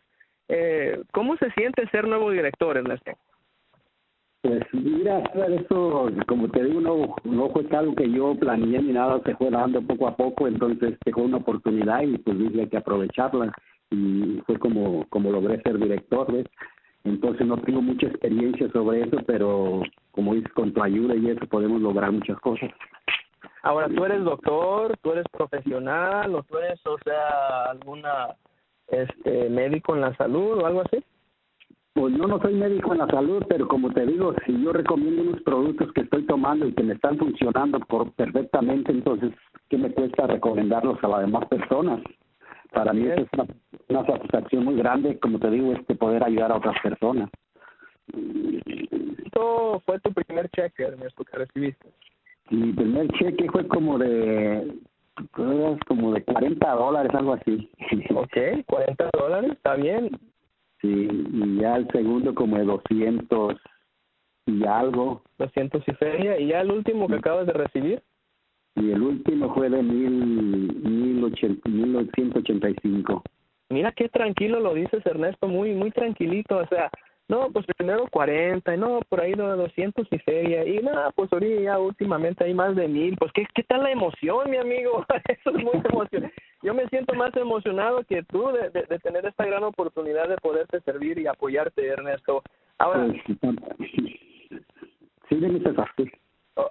Eh, 0.48 1.02
¿Cómo 1.10 1.38
se 1.38 1.50
siente 1.52 1.88
ser 1.88 2.06
nuevo 2.06 2.30
director, 2.30 2.76
Ernesto? 2.76 3.12
Pues 4.42 4.62
mira, 4.72 5.20
eso, 5.48 6.10
como 6.26 6.50
te 6.50 6.64
digo, 6.64 6.82
no, 6.82 7.16
no 7.24 7.48
fue 7.48 7.64
algo 7.70 7.94
que 7.94 8.10
yo 8.10 8.34
planeé 8.34 8.82
ni 8.82 8.92
nada, 8.92 9.22
se 9.24 9.34
fue 9.36 9.50
dando 9.50 9.80
poco 9.80 10.06
a 10.06 10.16
poco, 10.16 10.46
entonces 10.46 10.98
dejó 11.04 11.22
una 11.22 11.38
oportunidad 11.38 12.02
y 12.02 12.18
pues 12.18 12.38
dije 12.38 12.60
hay 12.60 12.68
que 12.68 12.76
aprovecharla 12.76 13.52
y 13.90 14.40
fue 14.46 14.58
como, 14.58 15.06
como 15.08 15.32
logré 15.32 15.60
ser 15.62 15.78
director, 15.78 16.30
¿ves? 16.30 16.46
Entonces 17.08 17.46
no 17.46 17.56
tengo 17.58 17.82
mucha 17.82 18.06
experiencia 18.06 18.70
sobre 18.72 19.02
eso, 19.02 19.18
pero 19.26 19.82
como 20.12 20.34
dices, 20.34 20.52
con 20.52 20.72
tu 20.72 20.82
ayuda 20.82 21.16
y 21.16 21.30
eso 21.30 21.46
podemos 21.46 21.80
lograr 21.80 22.12
muchas 22.12 22.38
cosas. 22.40 22.70
Ahora, 23.62 23.88
¿tú 23.88 24.04
eres 24.04 24.24
doctor, 24.24 24.96
tú 25.02 25.12
eres 25.12 25.24
profesional 25.32 26.34
o 26.34 26.42
tú 26.42 26.58
eres, 26.58 26.80
o 26.86 26.96
sea, 27.04 27.70
alguna 27.70 28.36
este 28.88 29.48
médico 29.50 29.94
en 29.94 30.02
la 30.02 30.16
salud 30.16 30.58
o 30.58 30.66
algo 30.66 30.82
así? 30.82 31.02
Pues 31.92 32.16
yo 32.16 32.26
no 32.26 32.40
soy 32.40 32.54
médico 32.54 32.92
en 32.92 32.98
la 32.98 33.06
salud, 33.08 33.42
pero 33.48 33.66
como 33.66 33.92
te 33.92 34.06
digo, 34.06 34.34
si 34.46 34.62
yo 34.62 34.72
recomiendo 34.72 35.22
unos 35.22 35.42
productos 35.42 35.92
que 35.92 36.02
estoy 36.02 36.24
tomando 36.26 36.66
y 36.66 36.72
que 36.72 36.84
me 36.84 36.94
están 36.94 37.18
funcionando 37.18 37.80
por 37.80 38.12
perfectamente, 38.12 38.92
entonces, 38.92 39.32
¿qué 39.68 39.78
me 39.78 39.92
cuesta 39.92 40.26
recomendarlos 40.26 41.02
a 41.02 41.08
las 41.08 41.20
demás 41.22 41.46
personas? 41.48 42.00
Para 42.72 42.92
mí 42.92 43.06
es 43.06 43.26
una, 43.32 43.46
una, 43.88 44.06
satisfacción 44.06 44.64
muy 44.64 44.76
grande, 44.76 45.18
como 45.18 45.38
te 45.38 45.50
digo, 45.50 45.72
este 45.72 45.94
poder 45.94 46.22
ayudar 46.22 46.52
a 46.52 46.56
otras 46.56 46.76
personas. 46.82 47.30
¿Esto 49.24 49.82
fue 49.84 50.00
tu 50.00 50.12
primer 50.12 50.48
cheque, 50.50 50.84
Ernesto, 50.84 51.24
que 51.24 51.36
recibiste? 51.36 51.88
Mi 52.50 52.72
primer 52.72 53.08
cheque 53.12 53.48
fue 53.50 53.66
como 53.68 53.98
de 53.98 54.72
como 55.86 56.12
de 56.12 56.22
40 56.24 56.70
dólares, 56.70 57.12
algo 57.14 57.34
así. 57.34 57.70
Ok, 58.14 58.64
40 58.66 59.10
dólares, 59.18 59.52
está 59.52 59.74
bien. 59.74 60.10
Sí, 60.80 61.08
y 61.10 61.60
ya 61.60 61.76
el 61.76 61.88
segundo 61.88 62.34
como 62.34 62.56
de 62.56 62.64
200 62.64 63.56
y 64.46 64.64
algo. 64.64 65.22
200 65.38 65.82
y 65.86 65.92
feria, 65.92 66.38
¿y 66.38 66.48
ya 66.48 66.60
el 66.60 66.70
último 66.70 67.08
que 67.08 67.16
acabas 67.16 67.46
de 67.46 67.52
recibir? 67.52 68.02
Y 68.80 68.92
el 68.92 69.02
último 69.02 69.54
fue 69.54 69.68
de 69.68 69.82
mil, 69.82 70.10
mil, 70.82 71.24
ochenta, 71.24 71.68
mil 71.68 71.96
ochenta 71.96 72.70
y 72.70 72.74
cinco. 72.82 73.22
Mira 73.70 73.92
qué 73.92 74.08
tranquilo 74.08 74.60
lo 74.60 74.74
dices, 74.74 75.04
Ernesto, 75.04 75.46
muy, 75.46 75.74
muy 75.74 75.90
tranquilito, 75.90 76.56
o 76.56 76.66
sea, 76.68 76.90
no, 77.28 77.50
pues 77.52 77.66
primero 77.76 78.06
40, 78.10 78.74
y 78.74 78.78
no, 78.78 79.00
por 79.06 79.20
ahí 79.20 79.32
de 79.32 79.42
200 79.42 80.06
y 80.10 80.18
feria, 80.20 80.66
y 80.66 80.78
nada, 80.78 81.10
pues 81.10 81.30
ahorita 81.30 81.60
ya 81.60 81.78
últimamente 81.78 82.44
hay 82.44 82.54
más 82.54 82.74
de 82.74 82.88
mil, 82.88 83.16
pues 83.18 83.30
¿qué, 83.32 83.46
qué 83.54 83.62
tal 83.64 83.82
la 83.82 83.90
emoción, 83.90 84.50
mi 84.50 84.56
amigo? 84.56 85.04
Eso 85.28 85.50
es 85.50 85.62
muy 85.62 85.82
emocionante. 85.84 86.34
Yo 86.62 86.72
me 86.72 86.88
siento 86.88 87.14
más 87.14 87.36
emocionado 87.36 88.02
que 88.04 88.22
tú 88.24 88.48
de, 88.48 88.70
de, 88.70 88.98
tener 88.98 89.26
esta 89.26 89.44
gran 89.44 89.62
oportunidad 89.62 90.28
de 90.28 90.36
poderte 90.38 90.80
servir 90.80 91.18
y 91.18 91.26
apoyarte, 91.26 91.86
Ernesto. 91.86 92.42
Ahora... 92.78 93.06
Pues, 93.06 93.56
sí, 95.28 95.36
me 95.36 95.60
sí, 95.60 96.10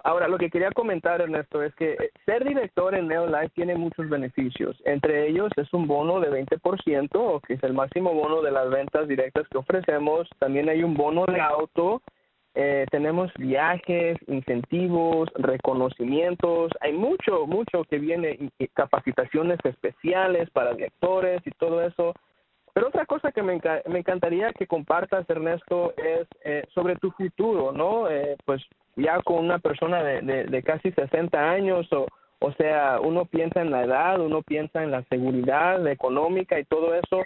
Ahora, 0.04 0.28
lo 0.28 0.38
que 0.38 0.50
quería 0.50 0.70
comentar, 0.72 1.20
Ernesto, 1.20 1.62
es 1.62 1.74
que 1.74 1.92
eh, 1.92 2.10
ser 2.24 2.44
director 2.44 2.94
en 2.94 3.08
Neolife 3.08 3.50
tiene 3.54 3.74
muchos 3.74 4.08
beneficios. 4.08 4.76
Entre 4.84 5.28
ellos 5.28 5.50
es 5.56 5.72
un 5.72 5.86
bono 5.86 6.20
de 6.20 6.30
20%, 6.30 7.40
que 7.46 7.54
es 7.54 7.62
el 7.62 7.72
máximo 7.72 8.12
bono 8.12 8.42
de 8.42 8.50
las 8.50 8.68
ventas 8.70 9.08
directas 9.08 9.48
que 9.48 9.58
ofrecemos. 9.58 10.28
También 10.38 10.68
hay 10.68 10.82
un 10.82 10.94
bono 10.94 11.24
de 11.26 11.40
auto 11.40 12.02
eh, 12.60 12.86
tenemos 12.90 13.30
viajes, 13.38 14.18
incentivos, 14.26 15.28
reconocimientos, 15.36 16.72
hay 16.80 16.92
mucho, 16.92 17.46
mucho 17.46 17.84
que 17.84 17.98
viene, 17.98 18.50
capacitaciones 18.74 19.60
especiales 19.62 20.50
para 20.50 20.72
directores 20.72 21.40
y 21.46 21.52
todo 21.52 21.82
eso. 21.82 22.14
Pero 22.74 22.88
otra 22.88 23.06
cosa 23.06 23.30
que 23.30 23.42
me, 23.42 23.60
me 23.86 24.00
encantaría 24.00 24.52
que 24.52 24.66
compartas, 24.66 25.30
Ernesto, 25.30 25.94
es 25.96 26.26
eh, 26.42 26.64
sobre 26.74 26.96
tu 26.96 27.12
futuro, 27.12 27.70
¿no? 27.70 28.08
Eh, 28.10 28.36
pues 28.44 28.60
ya 28.98 29.20
con 29.22 29.44
una 29.44 29.58
persona 29.58 30.02
de, 30.02 30.20
de, 30.22 30.44
de 30.44 30.62
casi 30.62 30.90
60 30.92 31.38
años, 31.38 31.90
o, 31.92 32.06
o 32.40 32.52
sea, 32.52 33.00
uno 33.02 33.24
piensa 33.24 33.60
en 33.60 33.70
la 33.70 33.84
edad, 33.84 34.20
uno 34.20 34.42
piensa 34.42 34.82
en 34.82 34.90
la 34.90 35.02
seguridad 35.04 35.86
económica 35.86 36.58
y 36.58 36.64
todo 36.64 36.94
eso. 36.94 37.24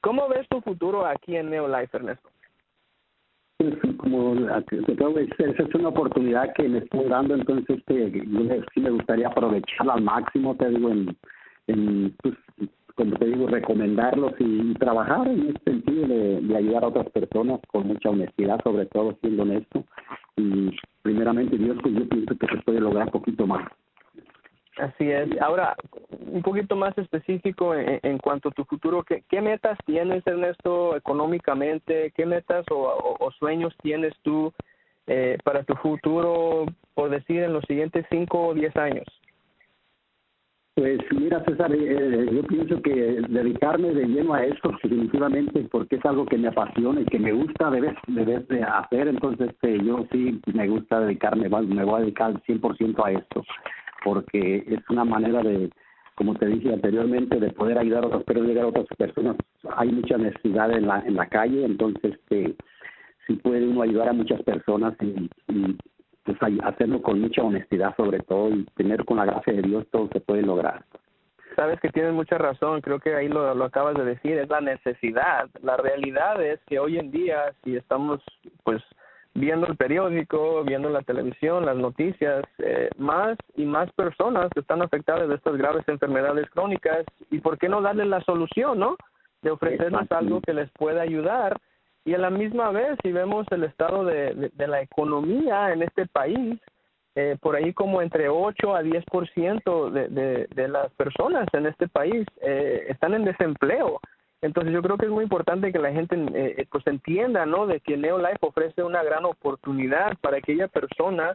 ¿Cómo 0.00 0.28
ves 0.28 0.48
tu 0.48 0.60
futuro 0.60 1.04
aquí 1.04 1.36
en 1.36 1.50
Neolife, 1.50 1.96
Ernesto? 1.96 2.28
como 3.96 4.34
esa 4.34 5.62
es 5.62 5.74
una 5.74 5.88
oportunidad 5.88 6.54
que 6.54 6.68
me 6.68 6.78
estoy 6.78 7.08
dando, 7.08 7.34
entonces 7.34 7.78
este, 7.78 8.12
sí 8.72 8.80
me 8.80 8.90
gustaría 8.90 9.26
aprovecharla 9.26 9.94
al 9.94 10.02
máximo, 10.02 10.54
te 10.54 10.68
digo, 10.68 10.90
en, 10.90 11.16
en 11.66 12.16
pues, 12.22 12.36
como 12.98 13.14
te 13.14 13.26
digo, 13.26 13.46
recomendarlos 13.46 14.32
y, 14.40 14.74
trabajar 14.74 15.28
en 15.28 15.50
este 15.50 15.70
sentido 15.70 16.08
de, 16.08 16.56
ayudar 16.56 16.82
a 16.82 16.88
otras 16.88 17.08
personas 17.10 17.60
con 17.68 17.86
mucha 17.86 18.10
honestidad, 18.10 18.60
sobre 18.64 18.86
todo 18.86 19.16
siendo 19.20 19.44
honesto. 19.44 19.84
Y 20.36 20.76
primeramente 21.02 21.56
Dios, 21.56 21.78
pues 21.80 21.94
yo 21.94 22.08
pienso 22.08 22.36
que 22.36 22.46
se 22.48 22.62
puede 22.62 22.80
lograr 22.80 23.06
un 23.06 23.12
poquito 23.12 23.46
más. 23.46 23.68
Así 24.78 25.10
es. 25.10 25.28
Ahora, 25.40 25.76
un 26.10 26.42
poquito 26.42 26.74
más 26.74 26.96
específico 26.98 27.72
en, 27.74 28.18
cuanto 28.18 28.48
a 28.48 28.52
tu 28.52 28.64
futuro, 28.64 29.04
¿qué, 29.04 29.22
¿qué, 29.28 29.40
metas 29.40 29.78
tienes, 29.86 30.26
Ernesto, 30.26 30.96
económicamente? 30.96 32.12
¿Qué 32.16 32.26
metas 32.26 32.66
o, 32.70 33.30
sueños 33.38 33.72
tienes 33.80 34.12
tú 34.22 34.52
eh, 35.06 35.38
para 35.44 35.62
tu 35.62 35.74
futuro, 35.76 36.66
por 36.94 37.10
decir, 37.10 37.44
en 37.44 37.52
los 37.52 37.64
siguientes 37.66 38.06
cinco 38.10 38.48
o 38.48 38.54
diez 38.54 38.76
años? 38.76 39.06
Pues 40.78 41.00
mira, 41.10 41.42
César, 41.44 41.72
eh, 41.74 42.30
yo 42.32 42.42
pienso 42.44 42.80
que 42.80 43.20
dedicarme 43.28 43.92
de 43.92 44.06
lleno 44.06 44.34
a 44.34 44.44
esto, 44.44 44.70
definitivamente, 44.80 45.66
porque 45.72 45.96
es 45.96 46.04
algo 46.04 46.24
que 46.24 46.38
me 46.38 46.46
apasiona 46.46 47.00
y 47.00 47.04
que 47.06 47.18
me 47.18 47.32
gusta 47.32 47.68
de 47.68 47.80
vez 47.80 47.96
de, 48.06 48.62
hacer, 48.62 49.08
entonces 49.08 49.50
este, 49.50 49.84
yo 49.84 50.06
sí 50.12 50.40
me 50.54 50.68
gusta 50.68 51.00
dedicarme, 51.00 51.48
me 51.48 51.84
voy 51.84 51.96
a 51.96 52.02
dedicar 52.02 52.40
100% 52.44 53.04
a 53.04 53.10
esto 53.10 53.42
porque 54.04 54.58
es 54.68 54.78
una 54.88 55.04
manera 55.04 55.42
de, 55.42 55.68
como 56.14 56.36
te 56.36 56.46
dije 56.46 56.72
anteriormente, 56.72 57.40
de 57.40 57.50
poder 57.50 57.76
ayudar 57.78 58.04
a 58.04 58.06
otras, 58.06 58.22
pero 58.24 58.44
llegar 58.44 58.66
a 58.66 58.68
otras 58.68 58.86
personas. 58.96 59.36
Hay 59.76 59.90
mucha 59.90 60.16
necesidad 60.16 60.70
en 60.70 60.86
la, 60.86 61.00
en 61.00 61.16
la 61.16 61.26
calle, 61.26 61.64
entonces 61.64 62.14
este, 62.14 62.54
si 63.26 63.34
puede 63.34 63.66
uno 63.66 63.82
ayudar 63.82 64.10
a 64.10 64.12
muchas 64.12 64.40
personas 64.44 64.94
y, 65.02 65.28
pues 66.34 66.60
hacerlo 66.64 67.02
con 67.02 67.20
mucha 67.20 67.42
honestidad 67.42 67.94
sobre 67.96 68.20
todo 68.20 68.50
y 68.50 68.64
tener 68.76 69.04
con 69.04 69.16
la 69.16 69.24
gracia 69.24 69.52
de 69.52 69.62
Dios 69.62 69.86
todo 69.90 70.08
se 70.12 70.20
puede 70.20 70.42
lograr. 70.42 70.84
Sabes 71.56 71.80
que 71.80 71.88
tienes 71.88 72.12
mucha 72.12 72.38
razón, 72.38 72.80
creo 72.80 73.00
que 73.00 73.14
ahí 73.14 73.28
lo, 73.28 73.54
lo 73.54 73.64
acabas 73.64 73.96
de 73.96 74.04
decir, 74.04 74.38
es 74.38 74.48
la 74.48 74.60
necesidad. 74.60 75.48
La 75.62 75.76
realidad 75.76 76.40
es 76.42 76.60
que 76.66 76.78
hoy 76.78 76.98
en 76.98 77.10
día, 77.10 77.52
si 77.64 77.76
estamos 77.76 78.20
pues 78.62 78.80
viendo 79.34 79.66
el 79.66 79.76
periódico, 79.76 80.62
viendo 80.64 80.88
la 80.90 81.02
televisión, 81.02 81.66
las 81.66 81.76
noticias, 81.76 82.44
eh, 82.58 82.90
más 82.98 83.36
y 83.56 83.64
más 83.64 83.90
personas 83.92 84.50
están 84.54 84.82
afectadas 84.82 85.28
de 85.28 85.36
estas 85.36 85.56
graves 85.56 85.88
enfermedades 85.88 86.48
crónicas 86.50 87.04
y 87.30 87.40
por 87.40 87.58
qué 87.58 87.68
no 87.68 87.80
darles 87.80 88.06
la 88.06 88.20
solución, 88.22 88.78
¿no? 88.78 88.96
De 89.42 89.50
ofrecerles 89.50 90.10
algo 90.10 90.40
que 90.40 90.52
les 90.52 90.70
pueda 90.72 91.02
ayudar 91.02 91.58
y 92.08 92.14
a 92.14 92.18
la 92.18 92.30
misma 92.30 92.70
vez 92.70 92.96
si 93.02 93.12
vemos 93.12 93.46
el 93.50 93.64
estado 93.64 94.02
de, 94.02 94.50
de, 94.54 94.66
la 94.66 94.80
economía 94.80 95.74
en 95.74 95.82
este 95.82 96.06
país, 96.06 96.58
eh, 97.14 97.36
por 97.38 97.54
ahí 97.54 97.74
como 97.74 98.00
entre 98.00 98.30
8 98.30 98.74
a 98.74 98.82
10% 98.82 99.90
de, 99.90 100.08
de, 100.08 100.46
de 100.46 100.68
las 100.68 100.90
personas 100.94 101.46
en 101.52 101.66
este 101.66 101.86
país 101.86 102.26
eh, 102.40 102.86
están 102.88 103.12
en 103.12 103.26
desempleo. 103.26 104.00
Entonces 104.40 104.72
yo 104.72 104.80
creo 104.80 104.96
que 104.96 105.04
es 105.04 105.12
muy 105.12 105.24
importante 105.24 105.70
que 105.70 105.78
la 105.78 105.92
gente 105.92 106.16
eh, 106.32 106.66
pues 106.70 106.86
entienda, 106.86 107.44
¿no? 107.44 107.66
De 107.66 107.80
que 107.80 107.98
Neolife 107.98 108.38
ofrece 108.40 108.82
una 108.82 109.02
gran 109.02 109.26
oportunidad 109.26 110.16
para 110.22 110.38
aquella 110.38 110.68
persona 110.68 111.34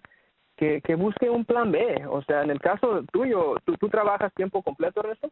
que, 0.57 0.81
que 0.81 0.95
busque 0.95 1.29
un 1.29 1.45
plan 1.45 1.71
B. 1.71 2.03
O 2.09 2.23
sea, 2.23 2.41
en 2.41 2.49
el 2.49 2.59
caso 2.59 3.03
tuyo, 3.11 3.57
¿tú, 3.63 3.77
tú 3.77 3.89
trabajas 3.89 4.33
tiempo 4.33 4.63
completo, 4.63 5.01
Ernesto? 5.01 5.29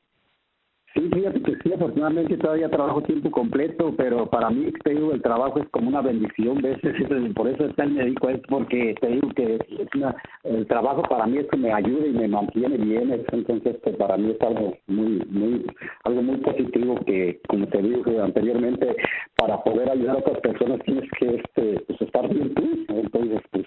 Sí, 0.94 1.10
fíjate 1.14 1.42
que 1.42 1.56
sí, 1.64 1.72
afortunadamente 1.74 2.36
todavía 2.38 2.70
trabajo 2.70 3.02
tiempo 3.04 3.32
completo, 3.32 3.94
pero 3.98 4.26
para 4.26 4.50
mí, 4.50 4.70
te 4.84 4.90
digo, 4.90 5.14
el 5.14 5.22
trabajo 5.22 5.60
es 5.60 5.70
como 5.70 5.88
una 5.88 6.02
bendición, 6.02 6.62
veces, 6.62 6.94
por 7.34 7.48
eso 7.48 7.66
está 7.66 7.86
el 7.86 7.92
médico, 7.92 8.28
es 8.28 8.42
porque 8.50 8.96
te 9.00 9.08
digo 9.08 9.30
que 9.30 9.56
es 9.56 9.88
una, 9.96 10.14
el 10.44 10.68
trabajo 10.68 11.04
para 11.04 11.28
mí 11.28 11.38
es 11.38 11.48
que 11.48 11.56
me 11.56 11.72
ayuda 11.72 12.08
y 12.08 12.12
me 12.12 12.28
mantiene 12.28 12.76
bien, 12.76 13.10
entonces 13.32 13.78
pues, 13.82 13.96
para 13.96 14.18
mí 14.18 14.32
es 14.32 14.42
algo 14.42 14.78
muy, 14.88 15.26
muy, 15.30 15.66
algo 16.04 16.24
muy 16.24 16.38
positivo 16.38 16.96
que, 17.06 17.40
como 17.48 17.68
te 17.68 17.82
digo 17.82 18.04
anteriormente, 18.22 18.94
para 19.38 19.64
poder 19.64 19.90
ayudar 19.90 20.18
a 20.18 20.20
otras 20.20 20.40
personas 20.42 20.82
tienes 20.84 21.10
que 21.18 21.36
este, 21.36 21.80
pues, 21.88 22.02
estar 22.02 22.28
bien 22.28 22.54
tú, 22.54 22.86
entonces 22.90 23.40
pues 23.52 23.61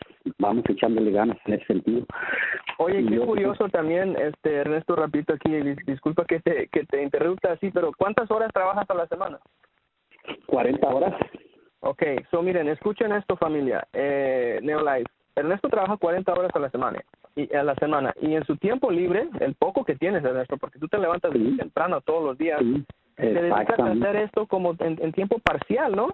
vamos 0.44 0.64
echándole 0.68 1.10
ganas 1.10 1.38
en 1.46 1.54
ese 1.54 1.66
sentido. 1.66 2.06
Oye, 2.78 3.04
qué 3.04 3.16
pues, 3.16 3.26
curioso 3.26 3.68
también, 3.68 4.16
este 4.16 4.56
Ernesto, 4.56 4.96
rapidito 4.96 5.34
aquí, 5.34 5.50
disculpa 5.86 6.24
que 6.24 6.40
te, 6.40 6.68
que 6.68 6.84
te 6.86 7.02
interrupta 7.02 7.52
así, 7.52 7.70
pero 7.70 7.92
¿cuántas 7.96 8.30
horas 8.30 8.50
trabajas 8.52 8.88
a 8.88 8.94
la 8.94 9.06
semana? 9.06 9.38
40 10.46 10.86
horas. 10.88 11.14
Ok, 11.80 12.02
so 12.30 12.42
miren, 12.42 12.68
escuchen 12.68 13.12
esto 13.12 13.36
familia, 13.36 13.86
eh, 13.92 14.58
Neolife. 14.62 15.10
Ernesto 15.36 15.68
trabaja 15.68 15.96
40 15.96 16.32
horas 16.32 16.50
a 16.54 16.58
la 16.60 16.70
semana 16.70 17.02
y 17.36 17.52
a 17.54 17.64
la 17.64 17.74
semana 17.74 18.14
y 18.20 18.34
en 18.34 18.44
su 18.44 18.56
tiempo 18.56 18.90
libre, 18.90 19.28
el 19.40 19.54
poco 19.54 19.84
que 19.84 19.96
tienes 19.96 20.24
Ernesto, 20.24 20.56
porque 20.56 20.78
tú 20.78 20.86
te 20.86 20.98
levantas 20.98 21.34
muy 21.34 21.56
temprano 21.56 22.00
todos 22.00 22.24
los 22.24 22.38
días, 22.38 22.60
te 23.16 23.34
dedicas 23.34 23.78
a 23.78 23.90
hacer 23.90 24.16
esto 24.16 24.46
como 24.46 24.76
en, 24.78 25.12
tiempo 25.12 25.38
parcial, 25.40 25.94
¿no? 25.96 26.08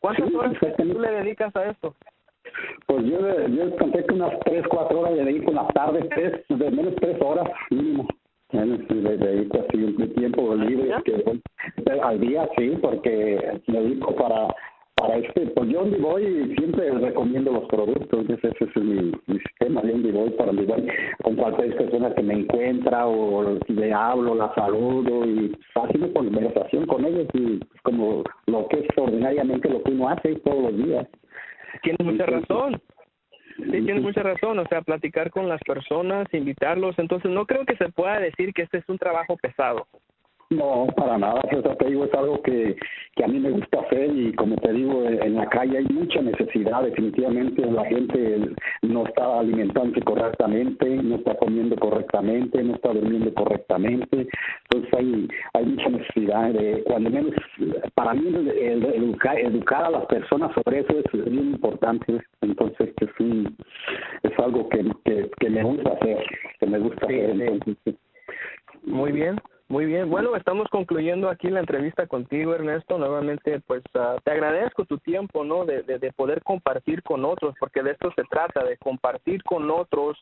¿Cuántas 0.00 0.32
horas 0.32 0.54
tú 0.76 1.00
le 1.00 1.10
dedicas 1.10 1.54
a 1.56 1.64
esto? 1.64 1.96
Pues 2.86 3.04
yo, 3.06 3.48
yo 3.48 3.76
conté 3.76 4.04
que 4.04 4.14
unas 4.14 4.38
3, 4.40 4.66
4 4.68 5.00
horas 5.00 5.14
le 5.14 5.24
dedico 5.24 5.50
en 5.50 5.56
las 5.56 5.68
tardes, 5.74 6.08
tres, 6.10 6.32
de 6.48 6.70
menos 6.70 6.94
3 7.00 7.16
horas 7.20 7.48
mínimo. 7.70 8.06
Le 8.52 9.16
dedico 9.16 9.58
así 9.66 9.82
un 9.82 10.14
tiempo 10.14 10.54
libre 10.54 10.94
que, 11.04 11.40
al 12.00 12.20
día, 12.20 12.48
sí, 12.56 12.78
porque 12.80 13.60
me 13.66 13.80
dedico 13.80 14.14
para 14.14 14.48
para 14.96 15.16
este, 15.16 15.46
pues 15.48 15.68
yo 15.70 15.80
donde 15.80 15.98
voy 15.98 16.54
siempre 16.56 16.90
recomiendo 16.90 17.52
los 17.52 17.64
productos, 17.64 18.26
ese, 18.30 18.48
es 18.48 18.76
mi, 18.76 19.12
mi 19.26 19.38
sistema, 19.40 19.82
yo 19.82 19.92
donde 19.92 20.12
voy 20.12 20.30
para 20.30 20.52
donde 20.52 20.66
voy, 20.66 20.86
con 21.22 21.36
cualquier 21.36 21.76
persona 21.76 22.14
que 22.14 22.22
me 22.22 22.34
encuentra 22.34 23.06
o 23.06 23.58
le 23.66 23.92
hablo, 23.92 24.34
la 24.34 24.54
saludo 24.54 25.26
y 25.26 25.56
haciendo 25.74 26.12
conversación 26.12 26.86
con 26.86 27.04
ellos 27.04 27.26
y 27.34 27.60
como 27.82 28.22
lo 28.46 28.68
que 28.68 28.80
es 28.80 28.86
ordinariamente 28.96 29.68
lo 29.68 29.82
que 29.82 29.92
uno 29.92 30.08
hace 30.08 30.36
todos 30.36 30.62
los 30.62 30.76
días. 30.76 31.06
Tienes 31.82 32.04
mucha 32.04 32.26
razón. 32.26 32.80
Sí, 33.56 33.70
tienes 33.70 34.02
mucha 34.02 34.22
razón, 34.22 34.58
o 34.58 34.66
sea, 34.66 34.82
platicar 34.82 35.30
con 35.30 35.48
las 35.48 35.60
personas, 35.62 36.26
invitarlos, 36.32 36.98
entonces 36.98 37.30
no 37.30 37.46
creo 37.46 37.64
que 37.64 37.76
se 37.76 37.88
pueda 37.90 38.18
decir 38.18 38.52
que 38.52 38.62
este 38.62 38.78
es 38.78 38.88
un 38.88 38.98
trabajo 38.98 39.36
pesado. 39.36 39.86
No, 40.50 40.86
para 40.94 41.18
nada, 41.18 41.40
eso 41.50 41.62
te 41.62 41.86
digo, 41.86 42.04
es 42.04 42.14
algo 42.14 42.40
que, 42.42 42.76
que 43.16 43.24
a 43.24 43.28
mí 43.28 43.38
me 43.38 43.50
gusta 43.50 43.80
hacer 43.80 44.10
y 44.14 44.32
como 44.34 44.56
te 44.56 44.72
digo, 44.72 45.04
en 45.04 45.34
la 45.34 45.48
calle 45.48 45.78
hay 45.78 45.84
mucha 45.86 46.20
necesidad, 46.20 46.82
definitivamente 46.82 47.64
la 47.64 47.84
gente 47.86 48.50
no 48.82 49.06
está 49.06 49.40
alimentándose 49.40 50.02
correctamente, 50.02 50.86
no 50.96 51.16
está 51.16 51.34
comiendo 51.36 51.76
correctamente, 51.76 52.62
no 52.62 52.74
está 52.74 52.92
durmiendo 52.92 53.32
correctamente, 53.34 54.28
entonces 54.70 54.94
hay, 54.94 55.28
hay 55.54 55.66
mucha 55.66 55.88
necesidad 55.88 56.50
de, 56.50 56.82
cuando 56.86 57.10
menos, 57.10 57.34
para 57.94 58.14
mí 58.14 58.28
el, 58.28 58.84
educar, 58.84 59.38
educar 59.38 59.84
a 59.84 59.90
las 59.90 60.06
personas 60.06 60.52
sobre 60.54 60.80
eso 60.80 60.98
es 60.98 61.30
bien 61.30 61.52
importante, 61.52 62.20
entonces 62.42 62.92
es, 63.00 63.20
un, 63.20 63.56
es 64.22 64.38
algo 64.38 64.68
que, 64.68 64.84
que, 65.40 65.50
me 65.50 65.62
gusta 65.62 65.90
hacer, 65.90 66.18
que 66.60 66.66
me 66.66 66.78
gusta 66.78 67.06
hacer. 67.06 67.54
Muy 68.84 69.12
bien. 69.12 69.40
Muy 69.74 69.86
bien, 69.86 70.08
bueno, 70.08 70.36
estamos 70.36 70.68
concluyendo 70.68 71.28
aquí 71.28 71.50
la 71.50 71.58
entrevista 71.58 72.06
contigo, 72.06 72.54
Ernesto. 72.54 72.96
Nuevamente, 72.96 73.58
pues 73.66 73.82
ah, 73.94 74.18
te 74.22 74.30
agradezco 74.30 74.84
tu 74.84 74.98
tiempo, 74.98 75.42
¿no? 75.42 75.64
De, 75.64 75.82
de, 75.82 76.12
poder 76.12 76.44
compartir 76.44 77.02
con 77.02 77.24
otros, 77.24 77.56
porque 77.58 77.82
de 77.82 77.90
esto 77.90 78.12
se 78.14 78.22
trata, 78.30 78.62
de 78.62 78.76
compartir 78.76 79.42
con 79.42 79.68
otros 79.72 80.16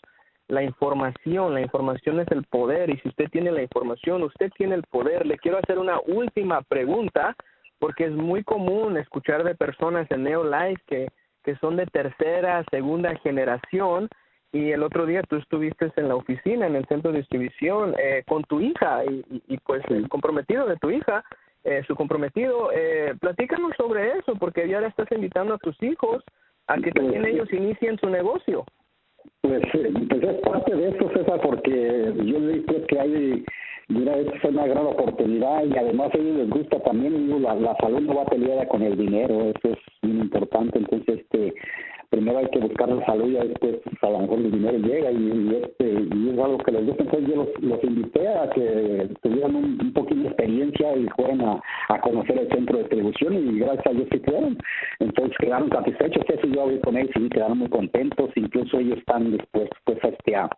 la 0.48 0.62
información. 0.62 1.52
La 1.52 1.60
información 1.60 2.20
es 2.20 2.28
el 2.28 2.44
poder 2.44 2.88
y 2.88 2.96
si 3.00 3.10
usted 3.10 3.28
tiene 3.28 3.52
la 3.52 3.60
información, 3.60 4.22
usted 4.22 4.50
tiene 4.56 4.74
el 4.74 4.84
poder. 4.84 5.26
Le 5.26 5.36
quiero 5.36 5.58
hacer 5.58 5.78
una 5.78 6.00
última 6.00 6.62
pregunta, 6.62 7.36
porque 7.78 8.06
es 8.06 8.12
muy 8.12 8.44
común 8.44 8.96
escuchar 8.96 9.44
de 9.44 9.54
personas 9.54 10.10
en 10.10 10.22
Neolife 10.22 10.82
que, 10.86 11.08
que 11.44 11.56
son 11.56 11.76
de 11.76 11.84
tercera, 11.88 12.64
segunda 12.70 13.14
generación 13.16 14.08
y 14.52 14.70
el 14.70 14.82
otro 14.82 15.06
día 15.06 15.22
tú 15.22 15.36
estuviste 15.36 15.90
en 15.96 16.08
la 16.08 16.16
oficina, 16.16 16.66
en 16.66 16.76
el 16.76 16.86
centro 16.86 17.10
de 17.10 17.18
distribución, 17.18 17.94
eh, 17.98 18.22
con 18.26 18.44
tu 18.44 18.60
hija 18.60 19.04
y, 19.04 19.42
y, 19.48 19.56
pues 19.58 19.82
el 19.88 20.08
comprometido 20.08 20.66
de 20.66 20.76
tu 20.76 20.90
hija, 20.90 21.24
eh, 21.64 21.82
su 21.86 21.96
comprometido. 21.96 22.70
Eh, 22.72 23.14
platícanos 23.20 23.72
sobre 23.76 24.18
eso, 24.18 24.34
porque 24.38 24.68
ya 24.68 24.80
le 24.80 24.88
estás 24.88 25.10
invitando 25.10 25.54
a 25.54 25.58
tus 25.58 25.80
hijos 25.82 26.22
a 26.66 26.76
que 26.76 26.92
también 26.92 27.24
ellos 27.24 27.52
inicien 27.52 27.98
su 27.98 28.10
negocio. 28.10 28.64
Pues, 29.40 29.62
pues 29.72 30.22
es 30.22 30.40
parte 30.42 30.74
de 30.74 30.88
eso, 30.90 31.10
César, 31.14 31.40
porque 31.40 32.12
yo 32.24 32.40
digo 32.40 32.86
que 32.88 33.00
hay 33.00 33.44
Mira, 33.88 34.16
esta 34.16 34.36
es 34.36 34.44
una 34.44 34.66
gran 34.66 34.86
oportunidad 34.86 35.64
y 35.64 35.76
además 35.76 36.14
a 36.14 36.18
ellos 36.18 36.36
les 36.36 36.50
gusta 36.50 36.78
también, 36.80 37.42
la, 37.42 37.54
la 37.56 37.76
salud 37.76 38.00
no 38.00 38.14
va 38.14 38.24
peleada 38.26 38.66
con 38.68 38.80
el 38.82 38.96
dinero, 38.96 39.50
eso 39.50 39.68
es 39.68 39.78
muy 40.02 40.22
importante, 40.22 40.78
entonces 40.78 41.20
este 41.20 41.52
primero 42.12 42.38
hay 42.38 42.46
que 42.48 42.60
buscar 42.60 42.88
la 42.90 43.04
salud 43.06 43.28
y 43.28 43.48
después 43.48 43.76
pues, 43.82 44.02
a 44.02 44.10
lo 44.10 44.18
mejor 44.20 44.38
el 44.38 44.52
dinero 44.52 44.78
llega 44.78 45.10
y, 45.10 45.56
este 45.62 45.92
y 46.14 46.28
es 46.28 46.38
algo 46.38 46.58
que 46.58 46.72
les 46.72 46.86
gusta. 46.86 47.04
Entonces 47.04 47.28
yo 47.28 47.48
los, 47.60 47.84
invité 47.84 48.28
a 48.28 48.50
que 48.50 49.08
tuvieran 49.22 49.56
un, 49.56 49.92
poquito 49.94 50.20
de 50.20 50.28
experiencia 50.28 50.94
y 50.96 51.08
fueran 51.16 51.40
a, 51.40 51.60
a, 51.88 52.00
conocer 52.00 52.38
el 52.38 52.48
centro 52.48 52.76
de 52.76 52.84
distribución 52.84 53.34
y 53.34 53.58
gracias 53.58 53.86
a 53.86 53.90
Dios 53.90 54.08
sí 54.12 54.18
fueron 54.24 54.58
entonces 55.00 55.36
quedaron 55.38 55.70
satisfechos. 55.70 56.24
Eso 56.28 56.46
yo 56.46 56.62
hablé 56.62 56.80
con 56.80 56.96
ellos 56.96 57.12
y 57.16 57.28
quedaron 57.28 57.58
muy 57.58 57.68
contentos. 57.68 58.30
Incluso 58.36 58.78
ellos 58.78 58.98
están 58.98 59.32
dispuestos 59.32 59.78
pues 59.84 59.98
este 60.04 60.36
a, 60.36 60.48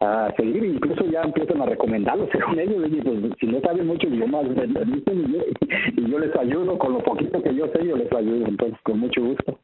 a 0.00 0.32
seguir, 0.36 0.64
incluso 0.64 1.06
ya 1.06 1.22
empiezan 1.22 1.62
a 1.62 1.66
recomendarlo 1.66 2.28
según 2.32 2.58
ellos, 2.58 2.86
y 2.86 3.00
pues 3.00 3.16
si 3.40 3.46
no 3.46 3.60
saben 3.60 3.86
mucho 3.86 4.08
idiomas, 4.08 4.46
y 4.46 4.54
yo, 4.54 5.40
y 5.96 6.10
yo 6.10 6.18
les 6.18 6.36
ayudo, 6.36 6.78
con 6.78 6.92
lo 6.92 6.98
poquito 7.00 7.42
que 7.42 7.54
yo 7.54 7.66
sé, 7.68 7.86
yo 7.86 7.96
les 7.96 8.12
ayudo, 8.12 8.46
entonces 8.46 8.78
con 8.82 9.00
mucho 9.00 9.22
gusto. 9.22 9.58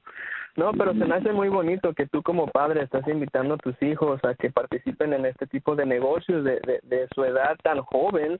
No, 0.57 0.73
pero 0.73 0.93
se 0.93 1.05
me 1.05 1.15
hace 1.15 1.33
muy 1.33 1.49
bonito 1.49 1.95
que 1.95 2.07
tú 2.07 2.23
como 2.23 2.47
padre 2.47 2.83
estás 2.83 3.07
invitando 3.09 3.55
a 3.55 3.59
tus 3.59 3.81
hijos 3.83 4.23
a 4.25 4.35
que 4.35 4.51
participen 4.51 5.15
en 5.15 5.25
este 5.25 5.47
tipo 5.47 5.75
de 5.75 5.87
negocios 5.87 6.45
de, 6.45 6.61
de, 6.83 7.09
su 7.15 7.25
edad 7.25 7.57
tan 7.63 7.81
joven. 7.83 8.37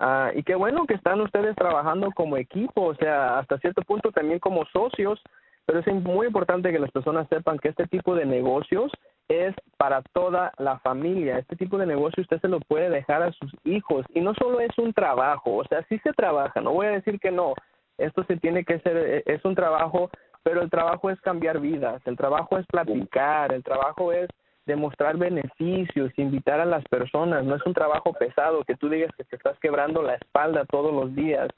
Uh, 0.00 0.36
y 0.36 0.42
qué 0.42 0.56
bueno 0.56 0.86
que 0.86 0.94
están 0.94 1.20
ustedes 1.20 1.54
trabajando 1.54 2.10
como 2.10 2.36
equipo, 2.36 2.86
o 2.86 2.94
sea, 2.96 3.38
hasta 3.38 3.58
cierto 3.58 3.82
punto 3.82 4.10
también 4.10 4.40
como 4.40 4.64
socios, 4.66 5.22
pero 5.64 5.78
es 5.78 5.86
muy 5.86 6.26
importante 6.26 6.72
que 6.72 6.80
las 6.80 6.90
personas 6.90 7.28
sepan 7.28 7.58
que 7.58 7.68
este 7.68 7.86
tipo 7.86 8.16
de 8.16 8.26
negocios 8.26 8.90
es 9.28 9.54
para 9.76 10.02
toda 10.12 10.52
la 10.58 10.78
familia. 10.80 11.38
Este 11.38 11.56
tipo 11.56 11.78
de 11.78 11.86
negocio 11.86 12.22
usted 12.22 12.40
se 12.40 12.48
lo 12.48 12.60
puede 12.60 12.90
dejar 12.90 13.22
a 13.22 13.32
sus 13.32 13.52
hijos 13.64 14.04
y 14.14 14.20
no 14.20 14.34
solo 14.34 14.60
es 14.60 14.76
un 14.78 14.92
trabajo, 14.92 15.56
o 15.56 15.64
sea, 15.64 15.84
sí 15.88 15.98
se 15.98 16.12
trabaja, 16.12 16.60
no 16.60 16.72
voy 16.72 16.86
a 16.86 16.90
decir 16.90 17.20
que 17.20 17.30
no, 17.30 17.54
esto 17.98 18.24
se 18.24 18.36
tiene 18.36 18.64
que 18.64 18.74
hacer, 18.74 18.96
e, 18.96 19.22
es 19.26 19.44
un 19.44 19.54
trabajo, 19.54 20.10
pero 20.42 20.62
el 20.62 20.70
trabajo 20.70 21.10
es 21.10 21.20
cambiar 21.20 21.60
vidas, 21.60 22.02
el 22.06 22.16
trabajo 22.16 22.58
es 22.58 22.66
platicar, 22.66 23.52
el 23.52 23.62
trabajo 23.62 24.12
es 24.12 24.28
demostrar 24.66 25.16
beneficios, 25.16 26.12
invitar 26.16 26.60
a 26.60 26.64
las 26.64 26.84
personas, 26.84 27.44
no 27.44 27.56
es 27.56 27.66
un 27.66 27.74
trabajo 27.74 28.12
pesado 28.12 28.64
que 28.64 28.76
tú 28.76 28.88
digas 28.88 29.10
que 29.16 29.24
te 29.24 29.36
estás 29.36 29.58
quebrando 29.58 30.02
la 30.02 30.14
espalda 30.14 30.64
todos 30.66 30.92
los 30.92 31.14
días. 31.14 31.48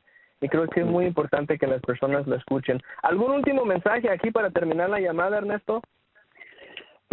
Y 0.40 0.48
creo 0.48 0.66
que 0.68 0.80
es 0.80 0.86
muy 0.86 1.06
importante 1.06 1.58
que 1.58 1.66
las 1.66 1.80
personas 1.82 2.26
lo 2.26 2.36
escuchen. 2.36 2.80
¿Algún 3.02 3.30
último 3.30 3.64
mensaje 3.64 4.10
aquí 4.10 4.30
para 4.30 4.50
terminar 4.50 4.90
la 4.90 5.00
llamada, 5.00 5.38
Ernesto? 5.38 5.80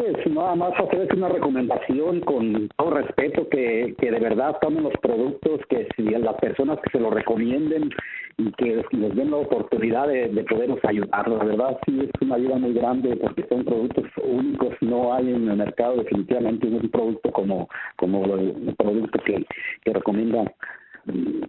Pues 0.01 0.15
nada 0.31 0.55
más 0.55 0.73
hacerles 0.79 1.11
una 1.15 1.29
recomendación 1.29 2.21
con 2.21 2.67
todo 2.69 2.89
respeto 2.89 3.47
que, 3.49 3.93
que 3.99 4.09
de 4.09 4.19
verdad 4.19 4.57
tomen 4.59 4.85
los 4.85 4.97
productos, 4.99 5.61
que 5.69 5.87
si 5.95 6.01
las 6.01 6.37
personas 6.37 6.79
que 6.79 6.89
se 6.89 6.99
lo 6.99 7.11
recomienden 7.11 7.91
y 8.39 8.51
que 8.53 8.83
les 8.93 9.15
den 9.15 9.29
la 9.29 9.37
oportunidad 9.37 10.07
de, 10.07 10.29
de 10.29 10.43
poderlos 10.45 10.79
ayudar, 10.85 11.27
la 11.27 11.43
verdad 11.43 11.77
sí 11.85 11.99
es 12.01 12.09
una 12.19 12.33
ayuda 12.33 12.57
muy 12.57 12.73
grande 12.73 13.15
porque 13.15 13.45
son 13.47 13.63
productos 13.63 14.05
únicos, 14.23 14.73
no 14.81 15.13
hay 15.13 15.35
en 15.35 15.47
el 15.47 15.57
mercado 15.57 15.97
definitivamente 15.97 16.65
un 16.65 16.89
producto 16.89 17.31
como 17.31 17.69
como 17.97 18.25
el, 18.25 18.73
producto 18.79 19.19
que, 19.19 19.45
que 19.83 19.93
recomienda 19.93 20.51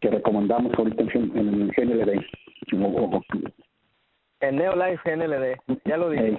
que 0.03 0.11
recomendamos 0.11 0.75
ahorita 0.77 1.05
en, 1.05 1.39
en 1.39 1.69
GNLD. 1.69 2.23
En 4.41 4.57
Neolife 4.57 5.11
GNLD, 5.11 5.57
ya 5.87 5.97
lo 5.97 6.11
dije. 6.11 6.37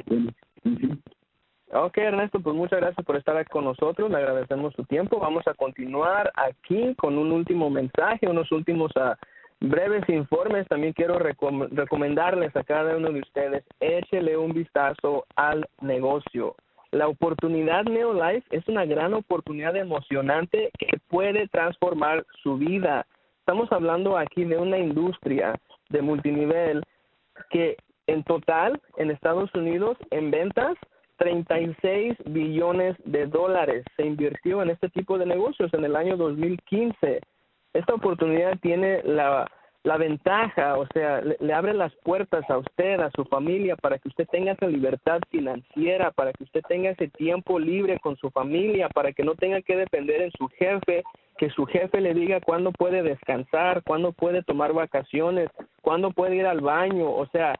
Ok, 1.75 1.97
Ernesto, 1.97 2.39
pues 2.39 2.55
muchas 2.55 2.81
gracias 2.81 3.03
por 3.03 3.15
estar 3.15 3.49
con 3.49 3.65
nosotros. 3.65 4.11
Le 4.11 4.17
agradecemos 4.17 4.75
su 4.75 4.83
tiempo. 4.83 5.17
Vamos 5.19 5.47
a 5.47 5.55
continuar 5.55 6.31
aquí 6.35 6.93
con 6.95 7.17
un 7.17 7.31
último 7.31 7.71
mensaje, 7.71 8.29
unos 8.29 8.51
últimos 8.51 8.91
uh, 8.95 9.15
breves 9.59 10.07
informes. 10.07 10.67
También 10.67 10.93
quiero 10.93 11.17
recom 11.17 11.63
recomendarles 11.71 12.55
a 12.55 12.63
cada 12.63 12.95
uno 12.95 13.11
de 13.11 13.21
ustedes, 13.21 13.63
échele 13.79 14.37
un 14.37 14.53
vistazo 14.53 15.25
al 15.35 15.67
negocio. 15.81 16.55
La 16.91 17.07
oportunidad 17.07 17.85
Neolife 17.85 18.45
es 18.55 18.67
una 18.67 18.85
gran 18.85 19.15
oportunidad 19.15 19.75
emocionante 19.75 20.69
que 20.77 20.99
puede 21.07 21.47
transformar 21.47 22.23
su 22.43 22.57
vida. 22.57 23.07
Estamos 23.39 23.71
hablando 23.71 24.15
aquí 24.15 24.45
de 24.45 24.59
una 24.59 24.77
industria 24.77 25.59
de 25.89 26.03
multinivel 26.03 26.83
que 27.49 27.77
en 28.05 28.23
total 28.25 28.79
en 28.97 29.09
Estados 29.09 29.49
Unidos 29.55 29.97
en 30.11 30.29
ventas 30.29 30.75
36 31.17 32.15
billones 32.25 32.95
de 33.05 33.27
dólares 33.27 33.83
se 33.95 34.05
invirtió 34.05 34.61
en 34.61 34.69
este 34.69 34.89
tipo 34.89 35.17
de 35.17 35.25
negocios 35.25 35.73
en 35.73 35.85
el 35.85 35.95
año 35.95 36.17
2015. 36.17 37.21
Esta 37.73 37.93
oportunidad 37.93 38.57
tiene 38.59 39.01
la, 39.03 39.49
la 39.83 39.97
ventaja, 39.97 40.77
o 40.77 40.87
sea, 40.93 41.21
le, 41.21 41.37
le, 41.39 41.53
abre 41.53 41.73
las 41.73 41.93
puertas 42.03 42.49
a 42.49 42.57
usted, 42.57 42.99
a 42.99 43.11
su 43.11 43.25
familia, 43.25 43.75
para 43.75 43.99
que 43.99 44.07
usted 44.07 44.27
tenga 44.31 44.53
esa 44.53 44.67
libertad 44.67 45.19
financiera, 45.29 46.11
para 46.11 46.31
que 46.33 46.43
usted 46.45 46.61
tenga 46.67 46.91
ese 46.91 47.09
tiempo 47.09 47.59
libre 47.59 47.99
con 47.99 48.15
su 48.17 48.29
familia, 48.31 48.89
para 48.89 49.11
que 49.11 49.23
no 49.23 49.35
tenga 49.35 49.61
que 49.61 49.75
depender 49.75 50.21
en 50.21 50.31
su 50.31 50.47
jefe, 50.49 51.03
que 51.37 51.49
su 51.49 51.65
jefe 51.65 51.99
le 51.99 52.13
diga 52.13 52.39
cuándo 52.39 52.71
puede 52.71 53.03
descansar, 53.03 53.83
cuándo 53.83 54.13
puede 54.13 54.43
tomar 54.43 54.71
vacaciones, 54.71 55.49
cuándo 55.81 56.11
puede 56.11 56.37
ir 56.37 56.45
al 56.45 56.61
baño, 56.61 57.11
o 57.11 57.25
sea, 57.27 57.55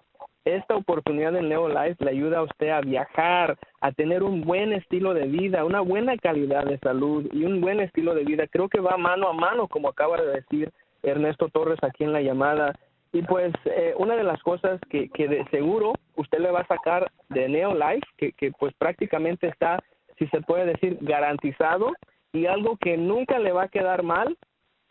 esta 0.46 0.76
oportunidad 0.76 1.36
en 1.36 1.50
Leo 1.50 1.70
Life 1.70 2.04
le 2.04 2.12
ayuda 2.12 2.40
a 2.40 2.44
usted 2.44 2.70
a 2.70 2.82
viajar, 2.82 3.58
a 3.82 3.92
tener 3.92 4.24
un 4.24 4.42
buen 4.42 4.74
estilo 4.74 5.14
de 5.14 5.26
vida, 5.28 5.64
una 5.64 5.82
buena 5.82 6.18
calidad 6.18 6.66
de 6.66 6.80
salud 6.80 7.28
y 7.32 7.46
un 7.46 7.62
buen 7.62 7.80
estilo 7.80 8.14
de 8.14 8.24
vida. 8.24 8.48
Creo 8.48 8.68
que 8.68 8.82
va 8.82 8.98
mano 8.98 9.30
a 9.30 9.34
mano, 9.34 9.68
como 9.68 9.90
acaba 9.90 10.18
de 10.18 10.28
decir 10.28 10.72
Ernesto 11.02 11.50
Torres 11.50 11.80
aquí 11.82 12.04
en 12.04 12.14
la 12.14 12.22
llamada. 12.22 12.74
Y 13.14 13.22
pues 13.22 13.54
eh, 13.66 13.94
una 13.98 14.16
de 14.16 14.24
las 14.24 14.42
cosas 14.42 14.82
que, 14.90 15.10
que 15.10 15.28
de 15.28 15.46
seguro 15.52 15.94
usted 16.16 16.40
le 16.40 16.52
va 16.52 16.62
a 16.62 16.68
sacar 16.68 17.12
de 17.30 17.48
Neo 17.48 17.74
Life, 17.74 18.08
que, 18.18 18.34
que 18.34 18.52
pues 18.52 18.74
prácticamente 18.78 19.48
está, 19.48 19.80
si 20.18 20.28
se 20.28 20.42
puede 20.42 20.66
decir, 20.66 20.98
garantizado, 21.02 21.92
y 22.34 22.48
algo 22.48 22.78
que 22.78 22.98
nunca 22.98 23.40
le 23.40 23.52
va 23.52 23.64
a 23.64 23.68
quedar 23.70 24.04
mal, 24.04 24.36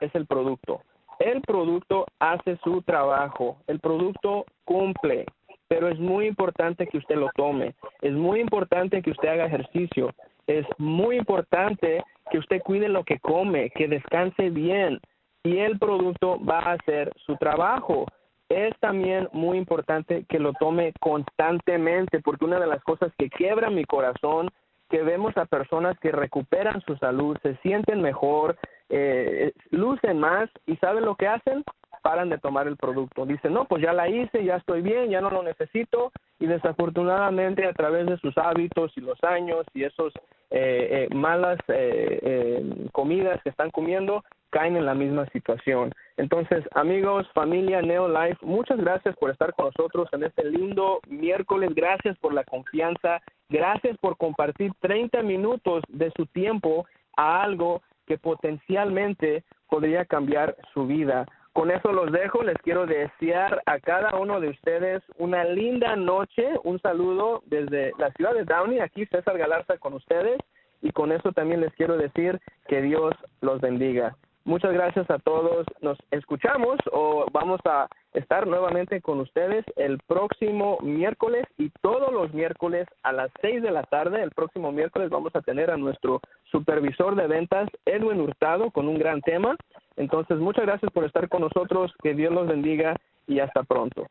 es 0.01 0.15
el 0.15 0.27
producto. 0.27 0.81
El 1.19 1.41
producto 1.43 2.07
hace 2.19 2.57
su 2.65 2.83
trabajo, 2.83 3.59
el 3.67 3.81
producto 3.81 4.47
cumple, 4.65 5.27
pero 5.73 5.89
es 5.89 5.99
muy 5.99 6.27
importante 6.27 6.87
que 6.87 6.99
usted 6.99 7.17
lo 7.17 7.31
tome, 7.35 7.75
es 8.03 8.13
muy 8.13 8.41
importante 8.41 9.01
que 9.01 9.11
usted 9.11 9.31
haga 9.31 9.47
ejercicio, 9.47 10.11
es 10.47 10.67
muy 10.77 11.17
importante 11.17 12.05
que 12.31 12.37
usted 12.37 12.61
cuide 12.61 12.91
lo 12.91 13.05
que 13.05 13.19
come, 13.21 13.71
que 13.71 13.89
descanse 13.89 14.51
bien 14.51 15.01
y 15.43 15.57
el 15.57 15.79
producto 15.79 16.39
va 16.45 16.59
a 16.59 16.73
hacer 16.73 17.11
su 17.25 17.37
trabajo. 17.37 18.05
Es 18.51 18.79
también 18.81 19.31
muy 19.33 19.57
importante 19.57 20.27
que 20.29 20.39
lo 20.39 20.53
tome 20.53 20.93
constantemente 21.01 22.21
porque 22.21 22.45
una 22.45 22.61
de 22.61 22.67
las 22.67 22.83
cosas 22.85 23.11
que 23.17 23.31
quiebra 23.31 23.71
mi 23.71 23.87
corazón 23.87 24.51
que 24.91 25.03
vemos 25.03 25.35
a 25.39 25.47
personas 25.47 25.99
que 26.01 26.13
recuperan 26.13 26.83
su 26.83 26.99
salud, 26.99 27.39
se 27.43 27.57
sienten 27.63 28.03
mejor, 28.03 28.59
eh, 28.91 29.53
lucen 29.71 30.19
más 30.19 30.51
y 30.67 30.77
saben 30.77 31.07
lo 31.07 31.15
que 31.15 31.29
hacen, 31.29 31.65
paran 32.03 32.29
de 32.29 32.39
tomar 32.39 32.67
el 32.67 32.77
producto. 32.77 33.25
Dicen, 33.25 33.55
no, 33.55 33.65
pues 33.65 33.83
ya 33.83 33.93
la 33.93 34.09
hice, 34.09 34.45
ya 34.45 34.57
estoy 34.57 34.83
bien, 34.83 35.09
ya 35.09 35.21
no 35.21 35.31
lo 35.31 35.43
necesito. 35.43 36.13
Y 36.39 36.47
desafortunadamente 36.47 37.67
a 37.67 37.73
través 37.73 38.07
de 38.07 38.19
sus 38.19 38.37
hábitos 38.37 38.93
y 38.97 39.01
los 39.01 39.23
años 39.25 39.65
y 39.73 39.85
esos 39.85 40.13
eh, 40.51 41.09
eh, 41.11 41.15
malas 41.15 41.59
eh, 41.69 42.19
eh, 42.23 42.89
comidas 42.93 43.41
que 43.43 43.49
están 43.49 43.71
comiendo, 43.71 44.23
caen 44.51 44.77
en 44.77 44.85
la 44.85 44.95
misma 44.95 45.25
situación. 45.27 45.95
Entonces, 46.19 46.63
amigos, 46.75 47.27
familia 47.33 47.81
Neo 47.81 48.07
Life, 48.07 48.39
muchas 48.43 48.79
gracias 48.79 49.17
por 49.17 49.31
estar 49.31 49.55
con 49.55 49.67
nosotros 49.67 50.09
en 50.13 50.25
este 50.25 50.45
lindo 50.45 51.01
miércoles. 51.09 51.71
Gracias 51.75 52.19
por 52.19 52.35
la 52.35 52.45
confianza. 52.45 53.23
Gracias 53.49 53.97
por 53.99 54.19
compartir 54.19 54.73
30 54.81 55.23
minutos 55.23 55.83
de 55.89 56.13
su 56.17 56.27
tiempo 56.27 56.87
a 57.17 57.43
algo 57.43 57.81
que 58.07 58.19
potencialmente 58.19 59.45
podría 59.71 60.05
cambiar 60.05 60.57
su 60.75 60.87
vida. 60.87 61.27
Con 61.53 61.71
eso 61.71 61.93
los 61.93 62.11
dejo. 62.13 62.43
Les 62.43 62.57
quiero 62.59 62.87
desear 62.87 63.63
a 63.67 63.79
cada 63.79 64.17
uno 64.19 64.41
de 64.41 64.49
ustedes 64.49 65.03
una 65.19 65.45
linda 65.45 65.97
noche. 65.97 66.49
Un 66.65 66.81
saludo 66.81 67.43
desde 67.47 67.93
la 67.99 68.11
ciudad 68.13 68.35
de 68.35 68.45
Downey. 68.45 68.81
Aquí 68.81 69.07
César 69.07 69.37
Galarza 69.37 69.79
con 69.79 69.95
ustedes. 69.95 70.39
Y 70.81 70.91
con 70.91 71.13
eso 71.13 71.33
también 71.33 71.61
les 71.61 71.73
quiero 71.75 71.97
decir 71.97 72.41
que 72.69 72.83
Dios 72.83 73.15
los 73.41 73.61
bendiga. 73.61 74.17
Muchas 74.45 74.73
gracias 74.73 75.09
a 75.09 75.19
todos. 75.19 75.65
Nos 75.81 75.97
escuchamos 76.11 76.79
o 76.91 77.27
vamos 77.33 77.61
a 77.65 77.87
estar 78.13 78.47
nuevamente 78.47 79.01
con 79.01 79.21
ustedes 79.21 79.65
el 79.77 79.99
próximo 80.09 80.79
miércoles 80.83 81.47
y 81.59 81.71
todos 81.81 82.13
los 82.13 82.35
miércoles 82.35 82.89
a 83.05 83.13
las 83.13 83.31
seis 83.41 83.63
de 83.63 83.71
la 83.71 83.85
tarde. 83.85 84.21
El 84.21 84.33
próximo 84.33 84.73
miércoles 84.73 85.11
vamos 85.11 85.35
a 85.37 85.43
tener 85.43 85.71
a 85.71 85.77
nuestro 85.77 86.21
supervisor 86.51 87.15
de 87.15 87.29
ventas, 87.29 87.69
Edwin 87.85 88.21
Hurtado, 88.21 88.71
con 88.73 88.89
un 88.89 88.99
gran 88.99 89.21
tema. 89.21 89.57
Entonces, 89.97 90.39
muchas 90.39 90.67
gracias 90.67 90.91
por 90.93 91.05
estar 91.05 91.29
con 91.29 91.43
nosotros. 91.43 91.93
Que 92.03 92.15
Dios 92.15 92.33
los 92.33 92.49
bendiga 92.49 92.97
y 93.29 93.39
hasta 93.39 93.63
pronto. 93.63 94.07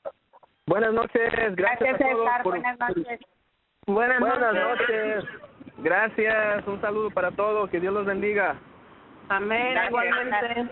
Buenas 0.66 0.94
noches. 0.94 1.30
Gracias, 1.34 1.56
gracias 1.56 1.96
a 1.96 2.14
todos. 2.14 2.30
Por... 2.44 2.54
Buenas 2.54 2.80
noches. 2.80 3.20
Buenas, 3.86 4.20
Buenas 4.20 4.54
noches. 4.54 5.16
noches. 5.16 5.52
Gracias, 5.80 6.68
un 6.68 6.80
saludo 6.80 7.10
para 7.10 7.32
todos, 7.32 7.70
que 7.70 7.80
Dios 7.80 7.94
los 7.94 8.06
bendiga. 8.06 8.56
Amén, 9.32 9.72
Gracias. 9.72 9.90
igualmente. 9.90 10.72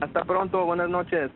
Hasta 0.00 0.24
pronto, 0.24 0.64
buenas 0.64 0.88
noches. 0.90 1.30